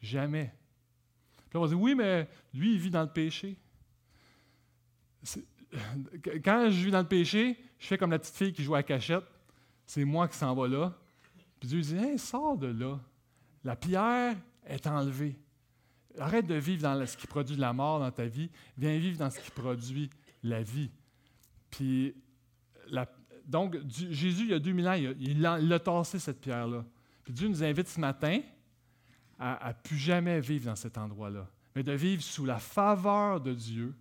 [0.00, 0.54] Jamais.
[1.48, 3.56] Puis on va dire, oui, mais lui, il vit dans le péché
[6.44, 8.78] quand je vis dans le péché, je fais comme la petite fille qui joue à
[8.78, 9.24] la cachette.
[9.86, 10.98] C'est moi qui s'en va là.
[11.60, 12.98] Puis Dieu dit Hey, sors de là.
[13.64, 15.38] La pierre est enlevé.
[16.18, 18.50] Arrête de vivre dans ce qui produit la mort dans ta vie.
[18.76, 20.10] Viens vivre dans ce qui produit
[20.42, 20.90] la vie.
[21.70, 22.14] Puis,
[23.46, 26.84] donc, Jésus, il y a 2000 ans, il a, il tassé cette pierre-là.
[27.24, 28.40] Puis Dieu nous invite ce matin
[29.38, 33.54] à ne plus jamais vivre dans cet endroit-là, mais de vivre sous la faveur de
[33.54, 33.94] Dieu,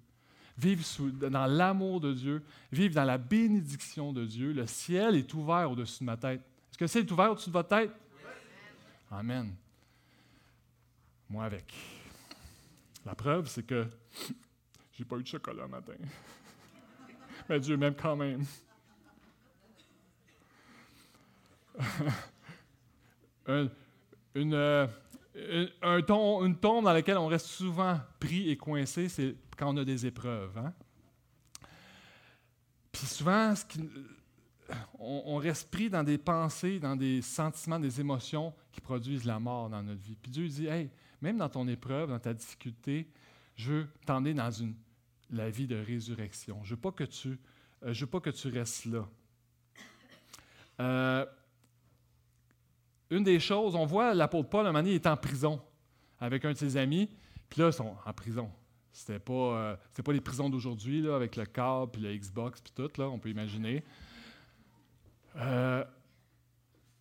[0.57, 4.53] vivre sous, dans l'amour de Dieu, vivre dans la bénédiction de Dieu.
[4.53, 6.41] Le ciel est ouvert au-dessus de ma tête.
[6.69, 7.91] Est-ce que le ciel est ouvert au-dessus de votre tête?
[9.11, 9.53] Amen.
[11.29, 11.73] Moi avec.
[13.05, 13.87] La preuve, c'est que
[14.93, 15.93] j'ai pas eu de chocolat le matin.
[17.49, 18.43] Mais Dieu m'aime quand même.
[23.47, 24.87] une, euh,
[25.81, 25.97] un
[26.45, 30.05] une tombe dans laquelle on reste souvent pris et coincé, c'est quand on a des
[30.05, 30.57] épreuves.
[30.57, 30.73] Hein?
[32.91, 33.79] Puis souvent, qui,
[34.99, 39.69] on, reste pris dans des pensées, dans des sentiments, des émotions qui produisent la mort
[39.69, 40.15] dans notre vie.
[40.15, 40.89] Puis Dieu dit, hey,
[41.21, 43.07] même dans ton épreuve, dans ta difficulté,
[43.55, 44.49] je veux t'emmener dans
[45.31, 46.63] la vie de résurrection.
[46.63, 47.39] Je ne veux, pas que tu,
[47.83, 49.07] euh, veux pas que tu restes là.
[50.79, 51.25] Euh,
[53.09, 55.61] une des choses, on voit l'apôtre Paul, un moment donné, il est en prison
[56.19, 57.09] avec un de ses amis,
[57.49, 58.49] puis là, ils sont en prison.
[58.91, 62.89] C'était pas, euh, pas les prisons d'aujourd'hui, avec le câble, puis le Xbox, puis tout,
[62.99, 63.83] là, on peut imaginer.
[65.35, 65.83] Euh,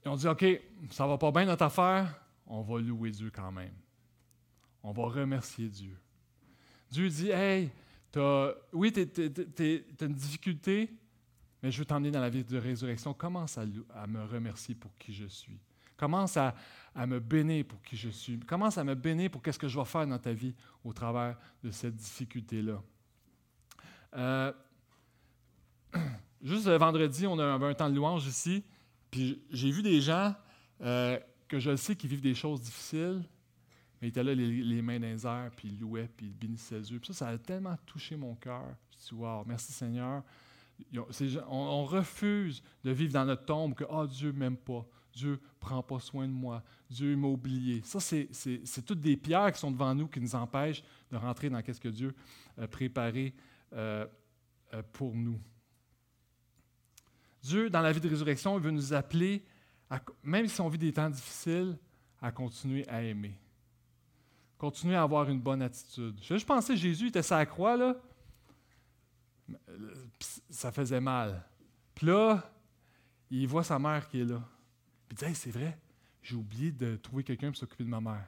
[0.05, 0.45] on dit, OK,
[0.91, 3.75] ça va pas bien notre affaire, on va louer Dieu quand même.
[4.83, 5.97] On va remercier Dieu.
[6.91, 7.71] Dieu dit, hey,
[8.73, 10.91] oui, tu as une difficulté,
[11.63, 13.13] mais je veux t'emmener dans la vie de résurrection.
[13.15, 15.59] Commence à me remercier pour qui je suis.
[15.97, 16.55] Commence à,
[17.07, 18.39] me bénir pour qui je suis.
[18.41, 20.55] Commence à me bénir pour qu'est-ce que je vais faire dans ta vie
[20.85, 22.83] au travers de cette difficulté-là.
[24.15, 24.53] Euh,
[26.43, 28.65] juste vendredi, on avait un temps de louange ici,
[29.11, 30.35] puis j'ai vu des gens
[30.83, 33.23] euh, que je sais qui vivent des choses difficiles,
[34.01, 36.81] mais ils étaient là les, mains dans les airs, puis ils louaient, puis ils bénissaient
[36.81, 36.99] Dieu.
[36.99, 38.75] Puis ça, ça a tellement touché mon cœur.
[38.91, 40.23] Je dit, wow, merci Seigneur.
[41.49, 44.87] On, refuse de vivre dans notre tombe que, oh, Dieu ne m'aime pas.
[45.17, 47.81] Dieu prend pas soin de moi, Dieu m'a oublié.
[47.85, 51.63] Ça, c'est toutes des pierres qui sont devant nous qui nous empêchent de rentrer dans
[51.67, 52.15] ce que Dieu
[52.61, 53.35] a préparé
[53.73, 54.07] euh,
[54.75, 55.41] euh, pour nous.
[57.43, 59.43] Dieu, dans la vie de résurrection, il veut nous appeler,
[60.23, 61.79] même si on vit des temps difficiles,
[62.21, 63.39] à continuer à aimer.
[64.59, 66.19] Continuer à avoir une bonne attitude.
[66.21, 67.97] Je, je pensais Jésus était sa croix, là.
[70.51, 71.43] Ça faisait mal.
[71.95, 72.43] Puis là,
[73.31, 74.43] il voit sa mère qui est là.
[75.09, 75.79] Puis il dit c'est vrai,
[76.23, 78.27] j'ai oublié de trouver quelqu'un pour s'occuper de ma mère.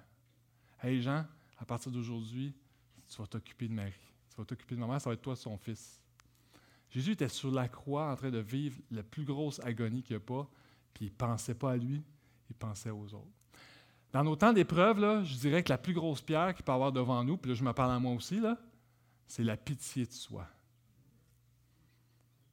[0.83, 1.27] Hey Jean,
[1.59, 2.55] à partir d'aujourd'hui,
[3.09, 3.93] tu vas t'occuper de Marie.
[4.31, 6.01] Tu vas t'occuper de ma mère, ça va être toi son fils.
[6.91, 10.23] Jésus était sur la croix en train de vivre la plus grosse agonie qu'il n'y
[10.23, 10.49] a pas,
[10.95, 12.03] puis il ne pensait pas à lui,
[12.49, 13.27] il pensait aux autres.
[14.13, 17.23] Dans nos temps d'épreuve, je dirais que la plus grosse pierre qu'il peut avoir devant
[17.25, 18.41] nous, puis là je me parle à moi aussi,
[19.27, 20.47] c'est la pitié de soi.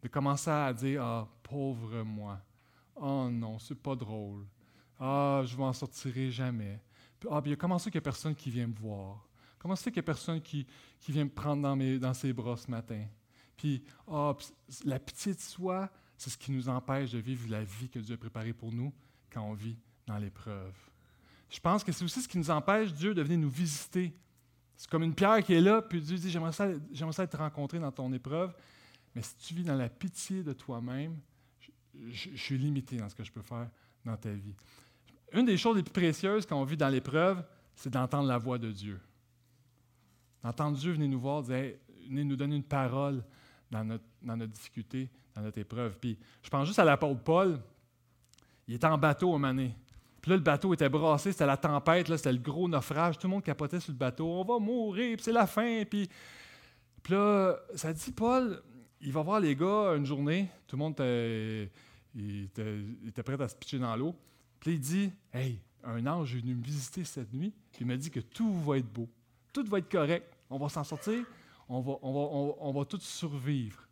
[0.01, 2.41] De commencer à dire Ah, pauvre moi,
[2.95, 4.45] Oh non, c'est pas drôle.
[4.99, 6.81] Ah, je m'en sortirai jamais.
[7.29, 9.27] ah, puis comment ça qu'il n'y a personne qui vient me voir?
[9.59, 10.65] Comment ça qu'il n'y a personne qui,
[10.99, 11.61] qui vient me prendre
[11.99, 13.03] dans, ses bras ce matin?
[13.57, 14.33] Puis, ah,
[14.85, 18.15] la pitié de soi, c'est ce qui nous empêche de vivre la vie que Dieu
[18.15, 18.93] a préparée pour nous
[19.31, 19.77] quand on vit
[20.07, 20.75] dans l'épreuve.
[21.49, 24.15] Je pense que c'est aussi ce qui nous empêche, Dieu, de venir nous visiter.
[24.75, 27.37] C'est comme une pierre qui est là, puis Dieu dit, j'aimerais ça, j'aimerais ça te
[27.37, 28.53] rencontrer dans ton épreuve,
[29.13, 31.17] mais si tu vis dans la pitié de toi-même,
[32.09, 33.69] je, suis limité dans ce que je peux faire
[34.03, 34.55] dans ta vie.
[35.33, 37.43] Une des choses les plus précieuses quand on vit dans l'épreuve,
[37.75, 38.99] c'est d'entendre la voix de Dieu.
[40.43, 41.73] D'entendre Dieu venir nous voir, dire,
[42.07, 43.23] venir nous donner une parole
[43.71, 45.97] dans notre, dans notre difficulté, dans notre épreuve.
[45.99, 47.59] Puis je pense juste à l'apôtre Paul.
[48.67, 49.75] Il était en bateau au mané.
[50.21, 53.19] Puis là, le bateau était brassé, c'était la tempête, c'était le gros naufrage.
[53.19, 54.25] Tout le monde capotait sur le bateau.
[54.25, 55.83] On va mourir, puis c'est la fin.
[55.85, 56.09] Puis,
[57.09, 58.59] là, ça dit, Paul,
[59.01, 60.49] il va voir les gars une journée.
[60.65, 60.95] Tout le monde
[62.15, 64.15] il était, prêt à se pitcher dans l'eau.
[64.59, 67.97] Puis il dit Hey, un ange est venu me visiter cette nuit, puis il m'a
[67.97, 69.07] dit que tout va être beau,
[69.53, 71.25] tout va être correct, on va s'en sortir,
[71.69, 73.87] on va, on, va, on, va tous survivre.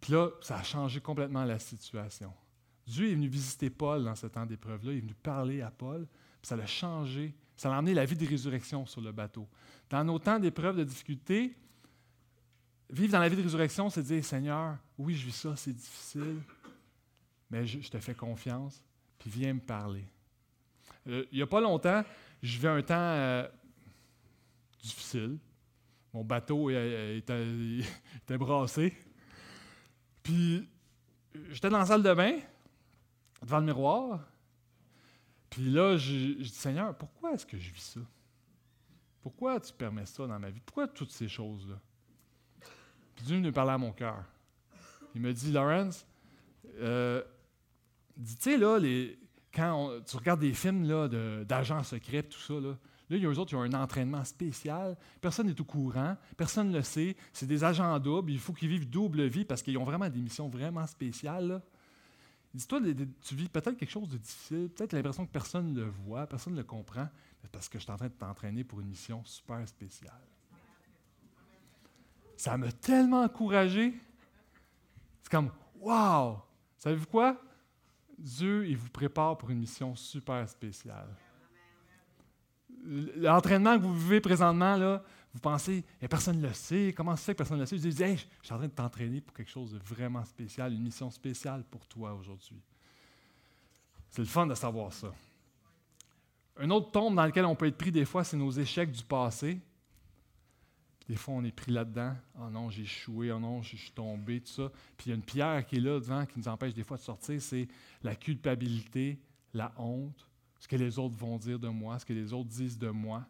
[0.00, 2.32] Puis là, ça a changé complètement la situation.
[2.86, 6.06] Dieu est venu visiter Paul dans ce temps d'épreuve-là, il est venu parler à Paul,
[6.06, 9.48] puis ça l'a changé, ça a amené la vie de résurrection sur le bateau.
[9.90, 11.56] Dans nos temps d'épreuve, de difficulté,
[12.90, 16.40] vivre dans la vie de résurrection, c'est dire Seigneur, oui, je vis ça, c'est difficile,
[17.50, 18.82] mais je, te fais confiance,
[19.18, 20.04] puis viens me parler.
[21.06, 22.04] Euh, il n'y a pas longtemps,
[22.42, 23.46] je vivais un temps euh,
[24.82, 25.38] difficile.
[26.12, 27.46] Mon bateau était,
[28.22, 28.96] était, brassé.
[30.22, 30.68] Puis,
[31.50, 32.38] j'étais dans la salle de bain,
[33.42, 34.20] devant le miroir.
[35.50, 38.00] Puis là, je, dis, Seigneur, pourquoi est-ce que je vis ça?
[39.20, 40.60] Pourquoi tu permets ça dans ma vie?
[40.60, 41.80] Pourquoi toutes ces choses-là?
[43.14, 44.24] Puis Dieu me parlait à mon cœur.
[45.14, 46.06] Il me dit, Lawrence,
[46.78, 47.22] euh,
[48.16, 48.78] tu sais, là,
[49.54, 50.86] quand tu regardes des films
[51.44, 52.76] d'agents secrets, tout ça, là,
[53.08, 54.96] Là, il y a eux autres qui ont un entraînement spécial.
[55.20, 56.16] Personne n'est au courant.
[56.36, 57.16] Personne ne le sait.
[57.32, 58.32] C'est des agents doubles.
[58.32, 61.62] Il faut qu'ils vivent double vie parce qu'ils ont vraiment des missions vraiment spéciales.
[62.52, 62.80] Dis-toi,
[63.22, 64.70] tu vis peut-être quelque chose de difficile.
[64.70, 67.08] Peut-être l'impression que personne ne le voit, personne ne le comprend.
[67.52, 70.20] parce que je suis en train de t'entraîner pour une mission super spéciale.
[72.36, 73.94] Ça m'a tellement encouragé.
[75.22, 76.40] C'est comme, wow!
[76.78, 77.40] Savez-vous quoi?
[78.18, 81.08] Dieu, il vous prépare pour une mission super spéciale
[83.16, 85.02] l'entraînement que vous vivez présentement, là,
[85.32, 87.76] vous pensez, et personne ne le sait, comment fait que personne ne le sait?
[87.76, 90.72] Vous dites, hey, je suis en train de t'entraîner pour quelque chose de vraiment spécial,
[90.72, 92.60] une mission spéciale pour toi aujourd'hui.
[94.08, 95.12] C'est le fun de savoir ça.
[96.58, 99.02] Un autre tombe dans lequel on peut être pris des fois, c'est nos échecs du
[99.02, 99.60] passé.
[101.08, 102.14] Des fois, on est pris là-dedans.
[102.40, 104.72] Oh non, j'ai échoué, oh non, je suis tombé, tout ça.
[104.96, 106.96] Puis il y a une pierre qui est là devant, qui nous empêche des fois
[106.96, 107.68] de sortir, c'est
[108.02, 109.20] la culpabilité,
[109.54, 112.78] la honte, ce que les autres vont dire de moi, ce que les autres disent
[112.78, 113.24] de moi.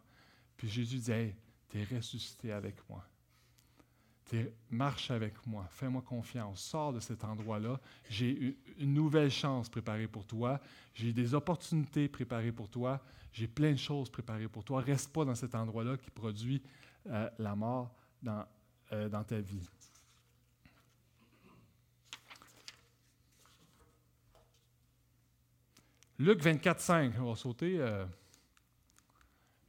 [0.55, 1.35] Puis Jésus dit, hey,
[1.69, 3.05] tu es ressuscité avec moi.
[4.69, 7.79] Marche avec moi, fais-moi confiance, sors de cet endroit-là.
[8.09, 10.59] J'ai une nouvelle chance préparée pour toi,
[10.93, 14.81] j'ai des opportunités préparées pour toi, j'ai plein de choses préparées pour toi.
[14.81, 16.61] Reste pas dans cet endroit-là qui produit
[17.09, 18.45] euh, la mort dans,
[18.91, 19.67] euh, dans ta vie.
[26.19, 27.77] Luc 24, 5, on va sauter.
[27.79, 28.05] Euh.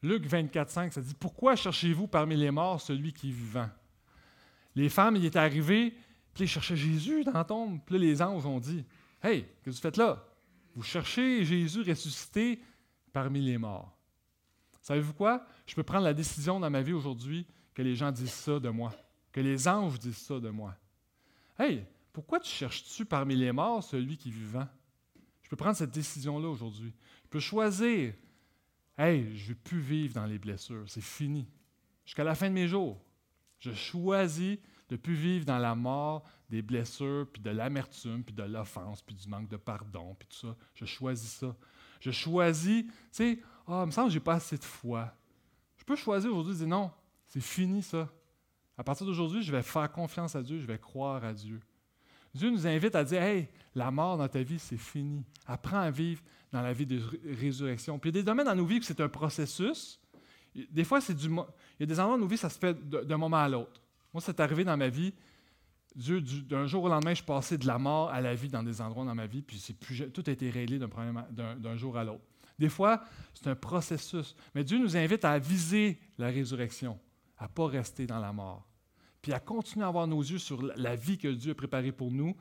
[0.03, 3.68] Luc 24, 5, ça dit Pourquoi cherchez-vous parmi les morts celui qui est vivant?
[4.74, 5.94] Les femmes, il est arrivé,
[6.33, 7.81] puis ils cherchaient Jésus dans la tombe.
[7.85, 8.85] Puis les anges ont dit
[9.22, 10.24] Hey, que vous faites là?
[10.74, 12.62] Vous cherchez Jésus ressuscité
[13.12, 13.98] parmi les morts.
[14.88, 15.44] Savez-vous quoi?
[15.66, 18.70] Je peux prendre la décision dans ma vie aujourd'hui que les gens disent ça de
[18.70, 18.90] moi,
[19.33, 20.74] que les anges disent ça de moi.
[21.59, 24.66] Hey, pourquoi tu cherches-tu parmi les morts celui qui est vivant?
[25.42, 26.94] Je peux prendre cette décision-là aujourd'hui.
[27.24, 28.14] Je peux choisir,
[28.96, 31.46] hey, je ne veux plus vivre dans les blessures, c'est fini.
[32.07, 32.98] Jusqu'à la fin de mes jours,
[33.59, 34.57] je choisis
[34.88, 39.03] de ne plus vivre dans la mort, des blessures, puis de l'amertume, puis de l'offense,
[39.03, 40.57] puis du manque de pardon, puis tout ça.
[40.74, 41.55] Je choisis ça.
[42.01, 45.13] Je choisis, tu sais, ah, il me semble que je n'ai pas assez de foi.
[45.77, 46.91] Je peux choisir aujourd'hui de dire non,
[47.27, 48.09] c'est fini ça.
[48.77, 51.61] À partir d'aujourd'hui, je vais faire confiance à Dieu, je vais croire à Dieu.
[52.35, 55.25] Dieu nous invite à dire Hey, la mort dans ta vie, c'est fini.
[55.47, 57.01] Apprends à vivre dans la vie de
[57.39, 57.99] résurrection.
[57.99, 60.01] Puis il y a des domaines dans nos vies où c'est un processus.
[60.71, 61.27] Des fois, c'est du.
[61.29, 61.37] Il
[61.81, 63.83] y a des endroits dans nos vies, ça se fait d'un moment à l'autre.
[64.13, 65.13] Moi, c'est arrivé dans ma vie.
[65.95, 68.81] Dieu, d'un jour au lendemain, je passais de la mort à la vie dans des
[68.81, 69.61] endroits dans ma vie, puis
[70.15, 72.23] tout a été réglé d'un jour à l'autre.
[72.59, 73.03] Des fois,
[73.35, 74.35] c'est un processus.
[74.55, 76.99] Mais Dieu nous invite à viser la résurrection,
[77.38, 78.68] à ne pas rester dans la mort
[79.23, 82.11] puis à continuer à avoir nos yeux sur la vie que Dieu a préparée pour
[82.11, 82.37] nous,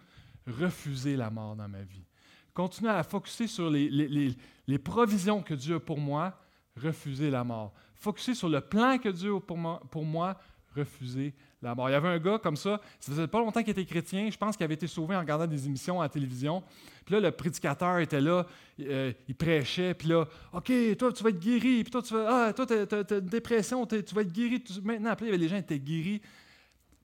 [0.45, 2.05] refuser la mort dans ma vie.
[2.53, 6.39] Continuer à focuser sur les, provisions que Dieu a pour moi,
[6.75, 7.73] refuser la mort.
[7.95, 10.37] Focuser sur le plan que Dieu a pour moi, pour moi
[10.77, 11.89] refuser la mort.
[11.89, 14.37] Il y avait un gars comme ça, ça faisait pas longtemps qu'il était chrétien, je
[14.37, 16.63] pense qu'il avait été sauvé en regardant des émissions à la télévision.
[17.05, 18.45] Puis là, le prédicateur était là,
[18.79, 22.47] euh, il prêchait, puis là, OK, toi, tu vas être guéri, puis toi, tu vas,
[22.47, 24.63] ah, toi, tu as, une dépression, tu vas être guéri.
[24.83, 26.21] Maintenant, avait les gens étaient guéris.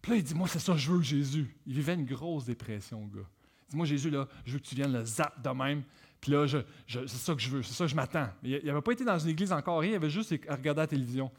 [0.01, 1.55] Puis là, il dit, moi, c'est ça que je veux, Jésus.
[1.65, 3.21] Il vivait une grosse dépression, gars.
[3.67, 5.83] Il dit, moi, Jésus, là, je veux que tu viennes le zap de même.
[6.23, 6.45] Puis là,
[6.87, 8.29] c'est ça que je veux, c'est ça que je m'attends.
[8.43, 11.29] Il n'avait pas été dans une église encore, il avait juste regardé la télévision.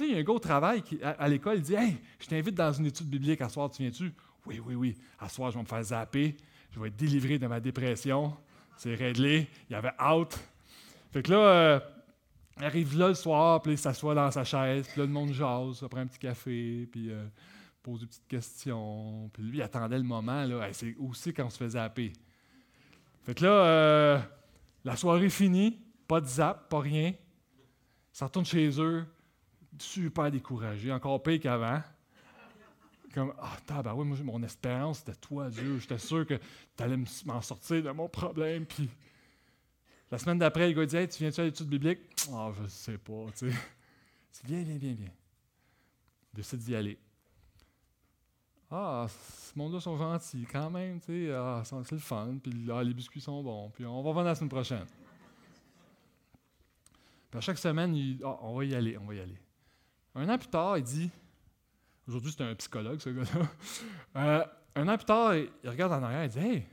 [0.00, 2.54] Il y a un gars au travail qui, à, l'école, il dit, hey, je t'invite
[2.54, 4.12] dans une étude biblique à soir, tu viens-tu?
[4.46, 4.96] Oui, oui, oui.
[5.18, 6.36] À soir, je vais me faire zapper.
[6.70, 8.36] Je vais être délivré de ma dépression.
[8.76, 9.48] C'est réglé.
[9.70, 10.38] Il y avait out.
[11.12, 11.80] Fait que là, euh,
[12.58, 15.32] il arrive là le soir, puis il s'assoit dans sa chaise, puis là, le monde
[15.32, 17.24] jase, après un petit café, puis euh,
[17.82, 19.30] pose des petites questions.
[19.32, 20.44] Puis lui, il attendait le moment.
[20.44, 20.68] Là.
[20.72, 22.12] c'est aussi quand on se faisait zapper?
[23.22, 24.18] Fait que là, euh,
[24.84, 27.14] la soirée finie, pas de zap, pas rien.
[28.12, 29.04] Ça retourne chez eux,
[29.78, 31.82] super découragé, encore pire qu'avant.
[33.12, 35.78] Comme, ah, bah ouais, moi, mon espérance, c'était toi, Dieu.
[35.78, 38.66] J'étais sûr que tu allais m'en sortir de mon problème.
[38.66, 38.90] Puis
[40.10, 42.00] la semaine d'après, le gars dit, hey, tu viens-tu à l'étude biblique?
[42.32, 43.56] Ah, je sais pas, tu sais.
[44.44, 45.12] Viens, viens, viens, viens.
[46.32, 46.98] Décide d'y aller.
[48.68, 52.82] Ah, ce monde-là sont gentils quand même, tu sais, ah, c'est le fun, puis ah,
[52.82, 54.86] les biscuits sont bons, puis on va venir la semaine prochaine.
[57.30, 59.38] Puis à chaque semaine, il, ah, on va y aller, on va y aller.
[60.14, 61.10] Un an plus tard, il dit,
[62.06, 63.48] aujourd'hui c'est un psychologue ce gars-là,
[64.16, 64.44] euh,
[64.76, 66.66] un an plus tard, il, regarde en arrière et dit, hey,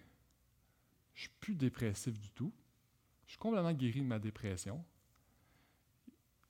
[1.13, 2.53] je suis plus dépressif du tout,
[3.25, 4.83] je suis complètement guéri de ma dépression.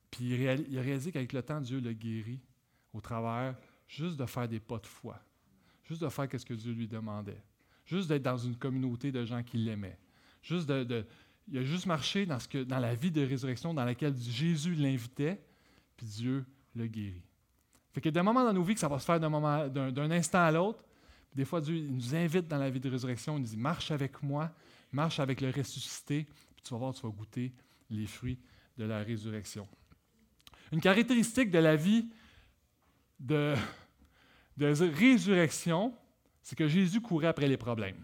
[0.10, 2.42] Puis il, a réalisé qu'avec le temps, Dieu l'a guéri
[2.94, 3.56] au travers
[3.88, 5.22] juste de faire des pas de foi,
[5.84, 7.42] juste de faire ce que Dieu lui demandait,
[7.86, 9.98] juste d'être dans une communauté de gens qui l'aimaient,
[10.42, 11.06] juste de,
[11.48, 14.76] il a juste marché dans, ce que, dans la vie de résurrection dans laquelle Jésus
[14.76, 15.42] l'invitait,
[15.96, 17.22] puis Dieu l'a guéri.
[17.94, 20.12] Fait qu'il y a des moments dans nos vies que ça va se faire d'un
[20.12, 20.84] instant à l'autre.
[21.34, 24.22] Des fois, Dieu nous invite dans la vie de résurrection, il nous dit Marche avec
[24.22, 24.52] moi,
[24.92, 27.54] marche avec le ressuscité, puis tu vas voir, tu vas goûter
[27.90, 28.40] les fruits
[28.78, 29.68] de la résurrection.
[30.72, 32.08] Une caractéristique de la vie
[33.20, 33.56] de,
[34.58, 35.94] de résurrection,
[36.42, 38.04] c'est que Jésus courait après les problèmes.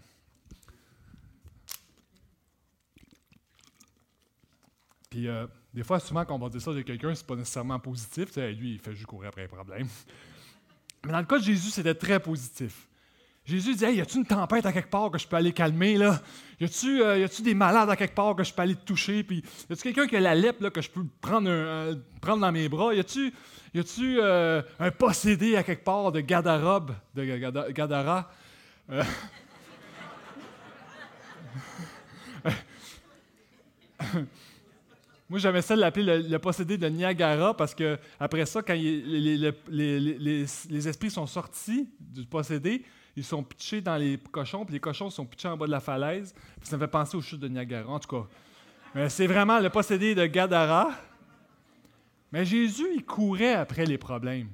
[5.10, 5.46] Puis euh,
[5.78, 8.34] des fois, souvent, quand on va dire ça de quelqu'un, c'est pas nécessairement positif.
[8.36, 9.86] lui, il fait juste courir après les problèmes.
[11.06, 12.88] Mais dans le cas de Jésus, c'était très positif.
[13.44, 15.96] Jésus dit Hey, y a-tu une tempête à quelque part que je peux aller calmer
[15.96, 16.20] là?
[16.58, 19.22] Y a-tu euh, des malades à quelque part que je peux aller toucher?
[19.22, 22.68] Puis y a-tu quelqu'un qui a la lèpre que je peux prendre, prendre dans mes
[22.68, 22.92] bras?
[22.92, 23.32] Y a-tu
[24.20, 28.32] euh, un possédé à quelque part de Gadarob, de Gadara?
[28.90, 29.04] Euh,
[35.28, 41.10] Moi, j'aimais ça l'appeler le, possédé de Niagara parce que après ça, quand les, esprits
[41.10, 42.82] sont sortis du possédé,
[43.14, 45.80] ils sont pitchés dans les cochons, puis les cochons sont pitchés en bas de la
[45.80, 46.34] falaise.
[46.62, 48.26] ça me fait penser aux chutes de Niagara, en tout cas.
[48.94, 50.92] Mais c'est vraiment le possédé de Gadara.
[52.32, 54.48] Mais Jésus, il courait après les problèmes.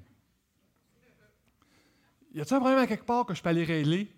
[2.35, 4.11] Y a-t-il un problème à quelque part que je peux aller régler?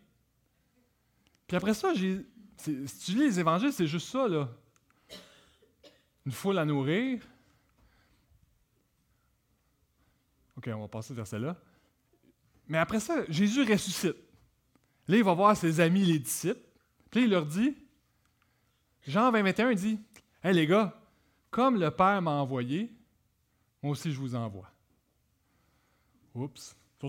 [1.46, 2.24] Puis après ça, si
[2.56, 4.48] tu lis les évangiles, c'est juste ça, là.
[6.26, 7.22] Une foule à nourrir.
[10.56, 11.56] OK, on va passer vers celle-là.
[12.66, 14.16] Mais après ça, Jésus ressuscite.
[15.08, 16.60] Là, il va voir ses amis, les disciples.
[17.10, 17.76] Puis il leur dit,
[19.06, 20.00] Jean 20, 21 dit,
[20.42, 21.00] Hé les gars,
[21.50, 22.92] comme le Père m'a envoyé,
[23.82, 24.70] moi aussi je vous envoie.
[26.34, 26.76] Oups.
[27.02, 27.08] Nous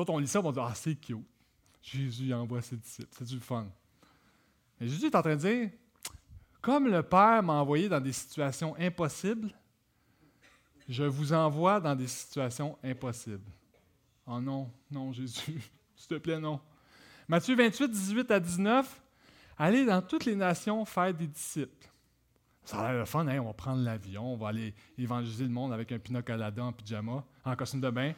[0.00, 1.18] autres, on, lit ça, on dit, ah, c'est cute.
[1.80, 3.08] Jésus envoie ses disciples.
[3.12, 3.68] C'est du fun.
[4.80, 5.70] Mais Jésus est en train de dire,
[6.66, 9.52] comme le Père m'a envoyé dans des situations impossibles,
[10.88, 13.52] je vous envoie dans des situations impossibles.
[14.26, 15.62] Oh non, non, Jésus,
[15.94, 16.58] s'il te plaît, non.
[17.28, 19.00] Matthieu 28, 18 à 19,
[19.56, 21.88] allez dans toutes les nations faire des disciples.
[22.64, 23.38] Ça a l'air le fun, hein?
[23.38, 26.72] on va prendre l'avion, on va aller évangéliser le monde avec un pina colada en
[26.72, 28.12] pyjama, en costume de bain.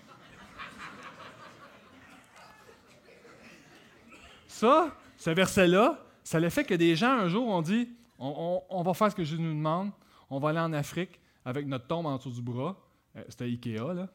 [4.46, 8.94] Ça, ce verset-là, ça le fait que des gens un jour ont dit on, va
[8.94, 9.90] faire ce que Jésus nous demande,
[10.28, 12.76] on va aller en Afrique avec notre tombe en dessous du bras.
[13.16, 14.08] Euh, c'était Ikea, là.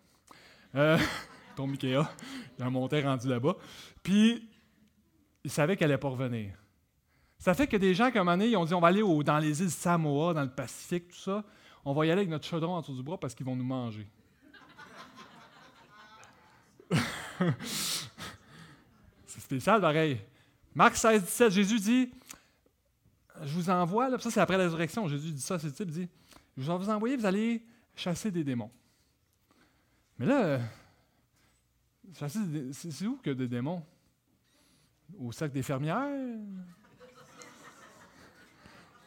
[0.75, 0.97] Euh,
[1.55, 2.03] tombe Ikea,
[2.57, 3.55] il a un rendu là-bas.
[4.01, 4.49] Puis
[5.43, 6.53] ils savaient qu'elle n'allait pas revenir.
[7.37, 9.61] Ça fait que des gens, comme année, ils ont dit on va aller dans les
[9.61, 11.43] îles Samoa, dans le Pacifique, tout ça.
[11.85, 13.65] On va y aller avec notre chaudron en dessous du bras parce qu'ils vont nous
[13.65, 14.07] manger.
[19.25, 20.21] C'est spécial, pareil.
[20.73, 22.11] Marc 16, 17, Jésus dit
[23.41, 25.07] Je vous envoie, là, ça c'est après la résurrection.
[25.07, 26.07] Jésus dit ça, c'est type dit
[26.55, 27.65] Je vous envoyer, vous allez
[27.95, 28.71] chasser des démons.
[30.17, 30.59] Mais là,
[32.13, 33.83] c'est où que des démons?
[35.17, 36.37] Au sac des fermières?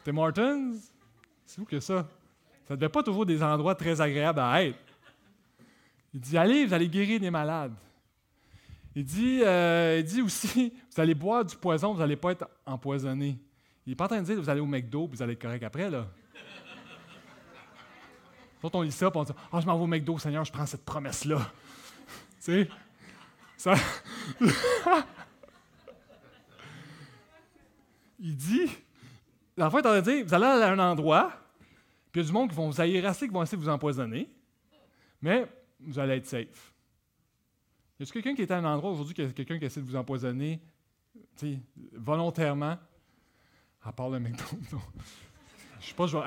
[0.03, 0.73] Tim Martins?
[1.45, 2.07] C'est où que ça?
[2.67, 4.79] Ça ne devait pas toujours des endroits très agréables à être.
[6.13, 7.75] Il dit Allez, vous allez guérir des malades.
[8.95, 12.49] Il dit, euh, il dit aussi Vous allez boire du poison, vous n'allez pas être
[12.65, 13.37] empoisonné.
[13.87, 15.63] Il n'est pas en train de dire Vous allez au McDo, vous allez être correct
[15.63, 16.05] après, là.
[18.61, 20.65] Quand on lit ça, on dit Ah, je m'en vais au McDo, Seigneur, je prends
[20.65, 21.39] cette promesse-là.
[22.35, 22.69] tu sais?
[23.55, 23.75] Ça.
[28.19, 28.69] il dit,
[29.55, 31.31] la fois, il est dire, vous allez à un endroit,
[32.11, 33.63] puis il y a du monde qui vont vous haïr assez, qui vont essayer de
[33.63, 34.29] vous empoisonner,
[35.21, 35.47] mais
[35.79, 36.73] vous allez être safe.
[37.99, 40.59] Y a quelqu'un qui est à un endroit aujourd'hui, quelqu'un qui essaie de vous empoisonner,
[41.93, 42.77] volontairement,
[43.83, 44.75] à part le McDonald's?
[45.79, 46.17] Je sais pas, je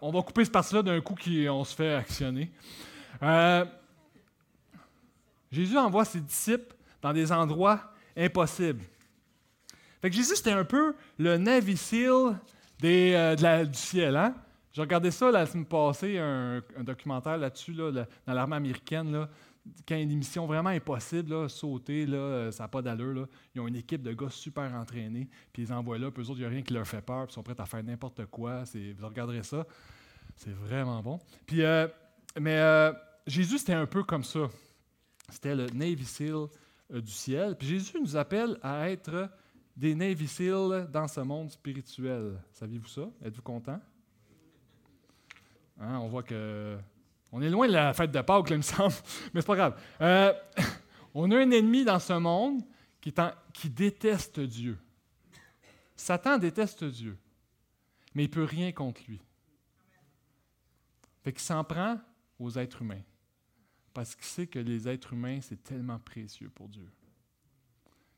[0.00, 2.50] on va couper ce parti-là d'un coup qu'on se fait actionner.
[3.22, 3.64] Euh,
[5.52, 8.82] Jésus envoie ses disciples dans des endroits impossibles.
[10.00, 12.38] Fait que Jésus, c'était un peu le Navy SEAL
[12.78, 14.16] des, euh, du ciel.
[14.16, 14.34] Hein?
[14.72, 17.90] J'ai regardé ça la semaine passée, un, documentaire là-dessus, là,
[18.26, 19.12] dans l'armée américaine.
[19.12, 19.28] Là,
[19.86, 23.28] quand une mission vraiment impossible, sauter, euh, ça n'a pas d'allure.
[23.54, 26.38] Ils ont une équipe de gars super entraînés, puis ils envoient là, puis eux autres,
[26.38, 28.26] il n'y a rien qui leur fait peur, puis ils sont prêts à faire n'importe
[28.26, 28.64] quoi.
[28.64, 29.66] Vous regarderez ça.
[30.36, 31.18] C'est vraiment bon.
[31.46, 31.86] Puis, euh,
[32.38, 32.92] mais
[33.26, 34.48] Jésus, c'était un peu comme ça.
[35.28, 36.46] C'était le Navy SEAL
[36.90, 37.56] du ciel.
[37.56, 39.30] Puis Jésus nous appelle à être
[39.76, 40.28] des Navy
[40.90, 42.40] dans ce monde spirituel.
[42.52, 43.08] Saviez-vous ça?
[43.24, 43.80] Êtes-vous content?
[45.80, 46.76] Hein, on voit que.
[47.32, 48.94] On est loin de la fête de Pâques, il me semble,
[49.34, 49.80] mais c'est pas grave.
[50.00, 50.32] Euh,
[51.14, 52.62] on a un ennemi dans ce monde
[53.00, 53.14] qui,
[53.52, 54.78] qui déteste Dieu.
[55.94, 57.16] Satan déteste Dieu,
[58.14, 59.20] mais il ne peut rien contre lui.
[61.22, 62.00] Fait qu'il s'en prend
[62.38, 63.02] aux êtres humains,
[63.92, 66.90] parce qu'il sait que les êtres humains, c'est tellement précieux pour Dieu.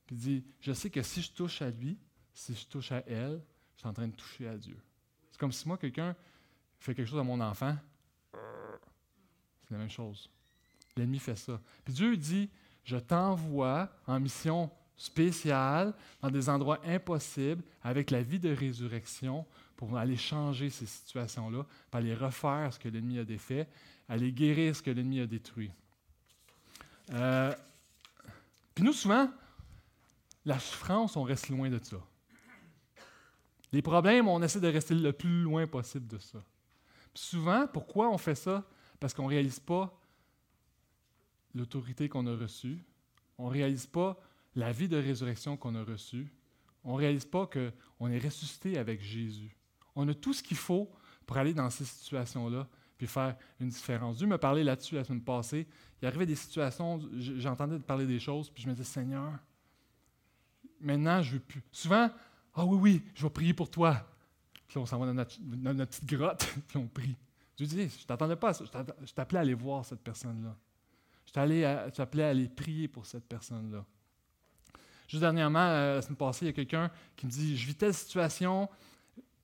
[0.07, 1.99] Puis il dit, je sais que si je touche à lui,
[2.33, 3.43] si je touche à elle,
[3.75, 4.79] je suis en train de toucher à Dieu.
[5.31, 6.15] C'est comme si moi, quelqu'un
[6.79, 7.77] fait quelque chose à mon enfant,
[9.73, 10.29] c'est la même chose.
[10.99, 11.59] L'ennemi fait ça.
[11.83, 12.51] Puis Dieu dit,
[12.85, 19.47] je t'envoie en mission spéciale, dans des endroits impossibles, avec la vie de résurrection,
[19.77, 23.67] pour aller changer ces situations-là, pour aller refaire ce que l'ennemi a défait,
[24.09, 25.73] aller guérir ce que l'ennemi a détruit.
[27.15, 27.55] Euh,
[28.75, 29.31] puis nous, souvent,
[30.45, 31.97] la souffrance, on reste loin de ça.
[33.73, 36.43] Les problèmes, on essaie de rester le plus loin possible de ça.
[37.15, 38.63] souvent, pourquoi on fait ça?
[39.03, 40.01] Parce qu'on ne réalise pas
[41.57, 42.79] l'autorité qu'on a reçue.
[43.37, 44.17] On ne réalise pas
[44.55, 46.33] la vie de résurrection qu'on a reçue.
[46.85, 49.57] On ne réalise pas qu'on est ressuscité avec Jésus.
[49.97, 50.89] On a tout ce qu'il faut
[51.27, 54.19] pour aller dans ces situations-là puis faire une différence.
[54.19, 55.67] Dieu me parlait là-dessus la semaine passée.
[56.01, 59.33] Il arrivait des situations, j'entendais parler des choses, puis je me disais, Seigneur,
[60.81, 61.65] maintenant, je ne veux plus.
[61.73, 62.09] Souvent,
[62.55, 64.09] ah oui, oui, je vais prier pour toi.
[64.69, 65.37] Puis on s'en va dans notre,
[65.87, 67.17] petite grotte, puis on prie.
[67.67, 68.53] Dieu dit, je t'attendais pas.
[68.53, 70.57] Je t'appelais à aller voir cette personne-là.
[71.27, 73.85] Je t'appelais à aller prier pour cette personne-là.
[75.09, 77.75] Juste dernièrement, euh, la semaine passée, il y a quelqu'un qui me dit Je vis
[77.75, 78.69] telle situation.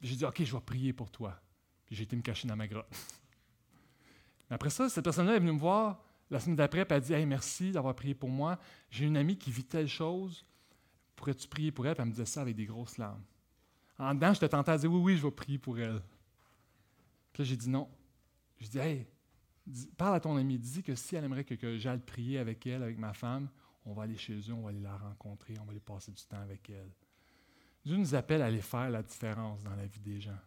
[0.00, 1.38] J'ai dit Ok, je vais prier pour toi.
[1.84, 2.88] Puis j'ai été me cacher dans ma grotte.
[4.50, 7.12] après ça, cette personne-là est venue me voir la semaine d'après, et elle a dit
[7.12, 8.58] Hey, merci d'avoir prié pour moi.
[8.90, 10.42] J'ai une amie qui vit telle chose.
[11.16, 13.22] Pourrais-tu prier pour elle Puis elle me disait ça avec des grosses larmes.
[13.98, 16.00] En dedans, je te tentais à dire Oui, oui, je vais prier pour elle.
[17.34, 17.90] Puis là, j'ai dit non.
[18.60, 19.06] Je dis Hey,
[19.96, 22.98] parle à ton amie, dis que si elle aimerait que, j'aille prier avec elle, avec
[22.98, 23.48] ma femme,
[23.84, 26.22] on va aller chez eux, on va aller la rencontrer, on va aller passer du
[26.24, 26.90] temps avec elle.
[27.84, 30.38] Dieu nous appelle à aller faire la différence dans la vie des gens.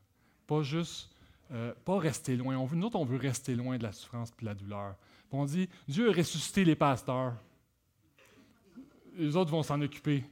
[0.45, 1.09] Pas juste,
[1.51, 2.67] euh, pas rester loin.
[2.71, 4.95] Nous autres, on veut rester loin de la souffrance et de la douleur.
[5.31, 7.33] on dit, Dieu a ressuscité les pasteurs.
[9.15, 10.23] Les autres vont s'en occuper.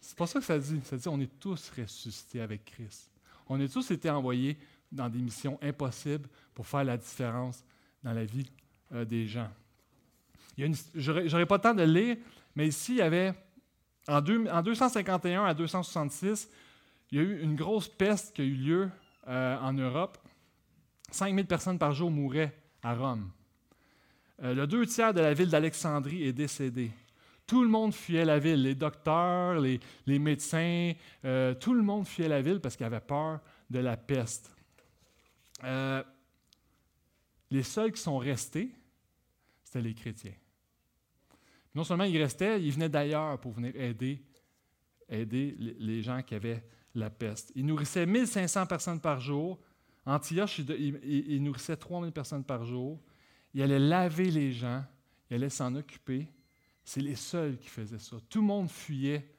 [0.00, 0.80] C'est pas ça que ça dit.
[0.84, 3.10] Ça dit, on est tous ressuscités avec Christ.
[3.48, 4.56] On est tous été envoyés
[4.92, 7.64] dans des missions impossibles pour faire la différence
[8.04, 8.50] dans la vie
[8.92, 9.50] euh, des gens.
[10.56, 12.16] Je n'aurai pas le temps de le lire,
[12.54, 13.34] mais ici, il y avait,
[14.06, 16.48] en, 251 à 266,
[17.10, 18.90] il y a eu une grosse peste qui a eu lieu
[19.28, 20.18] euh, en Europe.
[21.10, 23.30] 5000 personnes par jour mouraient à Rome.
[24.42, 26.90] Euh, le deux tiers de la ville d'Alexandrie est décédé.
[27.46, 30.92] Tout le monde fuyait la ville, les docteurs, les, médecins,
[31.24, 34.50] euh, tout le monde fuyait la ville parce qu'il avait peur de la peste.
[37.50, 38.70] Les seuls qui sont restés,
[39.62, 40.34] c'était les chrétiens.
[41.74, 44.22] Non seulement ils restaient, ils venaient d'ailleurs pour venir aider,
[45.08, 46.62] aider les gens qui avaient
[46.94, 47.52] la peste.
[47.54, 49.58] Ils nourrissaient 1500 personnes par jour.
[50.04, 53.00] Antioche, il, nourrissait 3000 personnes par jour.
[53.54, 54.84] Il allait laver les gens,
[55.30, 56.28] il allait s'en occuper.
[56.84, 58.16] C'est les seuls qui faisaient ça.
[58.28, 59.34] Tout le monde fuyait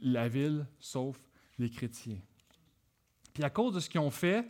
[0.00, 1.18] la ville, sauf
[1.58, 2.20] les chrétiens.
[3.34, 4.46] Puis à cause de ce qu'ils ont fait,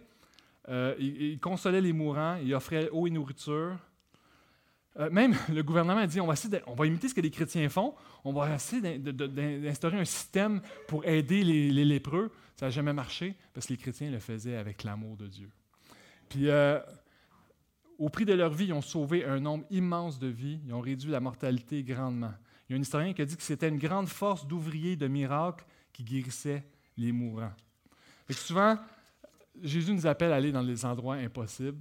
[0.68, 3.76] euh, ils, consolaient les mourants, ils offraient eau et nourriture.
[4.98, 7.94] Euh, même le gouvernement a dit on va, imiter ce que les chrétiens font,
[8.24, 12.32] on va essayer d'instaurer un système pour aider les, lépreux.
[12.56, 15.50] Ça n'a jamais marché parce que les chrétiens le faisaient avec l'amour de Dieu.
[16.28, 16.80] Puis, euh,
[17.98, 20.80] au prix de leur vie, ils ont sauvé un nombre immense de vies, ils ont
[20.80, 22.32] réduit la mortalité grandement.
[22.68, 25.06] Il y a un historien qui a dit que c'était une grande force d'ouvriers de
[25.06, 26.64] miracles qui guérissaient
[26.96, 27.52] les mourants.
[28.30, 28.76] souvent,
[29.62, 31.78] Jésus nous appelle à aller dans les endroits impossibles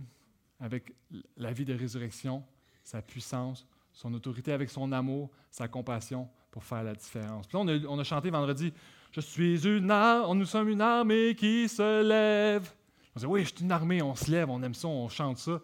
[0.59, 0.93] avec
[1.37, 2.43] la vie de résurrection
[2.85, 7.47] sa puissance, son autorité avec son amour, sa compassion pour faire la différence.
[7.47, 8.71] Puis là, on a, chanté vendredi
[9.11, 12.71] Je suis une armée, nous sommes une armée qui se lève.
[13.15, 15.39] On dit Oui, je suis une armée, on se lève, on aime ça, on chante
[15.39, 15.59] ça.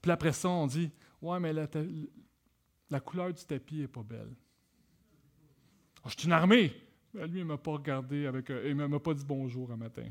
[0.00, 0.90] Puis après ça, on dit
[1.20, 4.34] Ouais, mais la, couleur du tapis n'est pas belle.
[6.04, 6.72] Oh, je suis une armée.
[7.14, 8.50] Lui, il ne m'a pas regardé avec.
[8.50, 10.08] il ne m'a pas dit bonjour un matin.